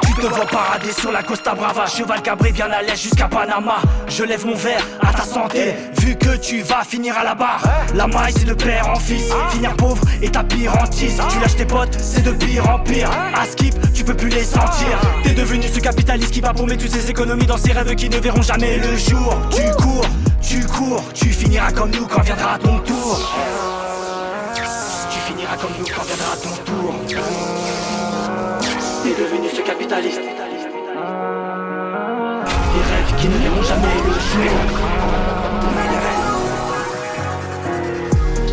te 0.21 0.27
vois 0.27 0.45
parader 0.45 0.91
sur 0.91 1.11
la 1.11 1.23
Costa 1.23 1.55
Brava, 1.55 1.87
cheval 1.87 2.21
cabré 2.21 2.51
bien 2.51 2.69
à 2.69 2.83
l'aise 2.83 3.01
jusqu'à 3.01 3.27
Panama. 3.27 3.77
Je 4.07 4.23
lève 4.23 4.45
mon 4.45 4.53
verre 4.53 4.85
à 5.01 5.11
ta 5.11 5.23
santé, 5.23 5.73
vu 5.99 6.15
que 6.15 6.37
tu 6.37 6.61
vas 6.61 6.83
finir 6.83 7.17
à 7.17 7.23
la 7.23 7.33
barre. 7.33 7.63
La 7.95 8.05
maille 8.05 8.33
c'est 8.33 8.45
de 8.45 8.53
père 8.53 8.87
en 8.87 8.95
fils, 8.95 9.31
finir 9.49 9.75
pauvre 9.75 10.03
et 10.21 10.29
ta 10.29 10.43
pire 10.43 10.73
hantise. 10.79 11.19
Tu 11.29 11.39
lâches 11.39 11.55
tes 11.55 11.65
potes, 11.65 11.97
c'est 11.99 12.21
de 12.21 12.31
pire 12.33 12.69
en 12.69 12.79
pire. 12.79 13.09
À 13.33 13.45
skip, 13.45 13.73
tu 13.93 14.03
peux 14.03 14.13
plus 14.13 14.29
les 14.29 14.43
sentir. 14.43 14.99
T'es 15.23 15.33
devenu 15.33 15.63
ce 15.63 15.79
capitaliste 15.79 16.31
qui 16.31 16.41
va 16.41 16.53
paumer 16.53 16.77
toutes 16.77 16.91
ses 16.91 17.09
économies 17.09 17.47
dans 17.47 17.57
ses 17.57 17.71
rêves 17.71 17.95
qui 17.95 18.07
ne 18.07 18.17
verront 18.17 18.43
jamais 18.43 18.77
le 18.77 18.95
jour. 18.97 19.35
Tu 19.49 19.63
cours, 19.81 20.05
tu 20.39 20.63
cours, 20.67 21.03
tu 21.15 21.29
finiras 21.29 21.71
comme 21.71 21.89
nous 21.89 22.05
quand 22.05 22.21
viendra 22.21 22.59
ton 22.59 22.77
tour. 22.79 23.70
Des 29.91 29.97
rêves 29.97 30.15
qui 33.19 33.27
ne 33.27 33.37
verront 33.39 33.61
jamais 33.61 33.97
le 34.07 34.13
jour. 34.13 34.53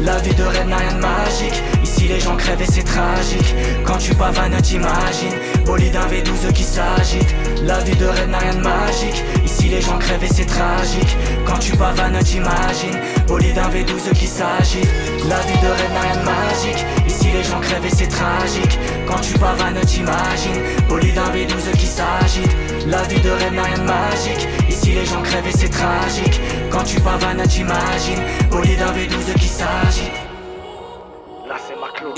La 0.02 0.18
vie 0.18 0.34
de 0.34 0.42
rêve 0.42 0.66
n'a 0.66 0.78
rien 0.78 0.94
de 0.94 1.00
magique. 1.00 1.62
Les 2.08 2.20
gens 2.20 2.36
crèvent 2.36 2.62
et 2.62 2.66
c'est 2.66 2.84
tragique. 2.84 3.54
Quand 3.84 3.98
tu 3.98 4.14
pavanes, 4.14 4.56
t'imagines. 4.62 5.36
Bolide 5.66 5.92
d'un 5.92 6.06
V12 6.06 6.52
qui 6.54 6.64
s'agite. 6.64 7.34
La 7.64 7.80
vie 7.80 7.94
de 7.96 8.06
rêve 8.06 8.30
n'a 8.30 8.38
rien 8.38 8.54
de 8.54 8.62
magique. 8.62 9.22
Ici 9.44 9.68
les 9.68 9.82
gens 9.82 9.98
crèvent 9.98 10.24
et 10.24 10.32
c'est 10.32 10.46
tragique. 10.46 11.16
Quand 11.44 11.58
tu 11.58 11.76
pavanes, 11.76 12.18
t'imagines. 12.24 12.98
Bolide 13.26 13.56
d'un 13.56 13.68
V12 13.68 14.14
qui 14.14 14.26
s'agite. 14.26 14.88
La 15.28 15.38
vie 15.40 15.60
de 15.60 15.68
rêve 15.68 15.92
n'a 15.92 16.00
rien 16.00 16.16
de 16.16 16.24
magique. 16.24 16.86
Ici 17.06 17.28
les 17.30 17.44
gens 17.44 17.60
crèvent 17.60 17.84
et 17.84 17.94
c'est 17.94 18.08
tragique. 18.08 18.78
Quand 19.06 19.20
tu 19.20 19.38
pavanes, 19.38 19.80
t'imagines. 19.84 20.62
Bolide 20.88 21.14
d'un 21.14 21.30
V12 21.30 21.76
qui 21.76 21.86
s'agite. 21.86 22.56
La 22.86 23.02
vie 23.02 23.20
de 23.20 23.30
rêve 23.30 23.52
n'a 23.52 23.64
rien 23.64 23.78
de 23.78 23.82
magique. 23.82 24.48
Ici 24.70 24.92
les 24.92 25.04
gens 25.04 25.20
crèvent 25.20 25.48
tragique 25.70 26.40
Quand 26.70 26.84
tu 26.84 27.00
pavanes 27.00 27.42
t'imagines 27.46 28.22
Bolide 28.50 28.78
d'un 28.78 28.92
V12 28.92 29.38
qui 29.38 29.48
s'agite 29.48 30.17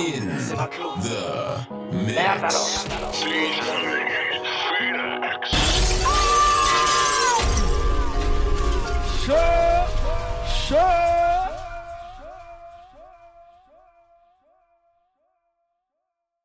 c'est 0.00 0.20
Maclo 0.20 0.38
C'est 0.38 0.56
Maclo 0.56 0.90
The 1.02 1.94
mix. 1.94 2.54
Show, 9.26 9.36
show. 10.68 11.19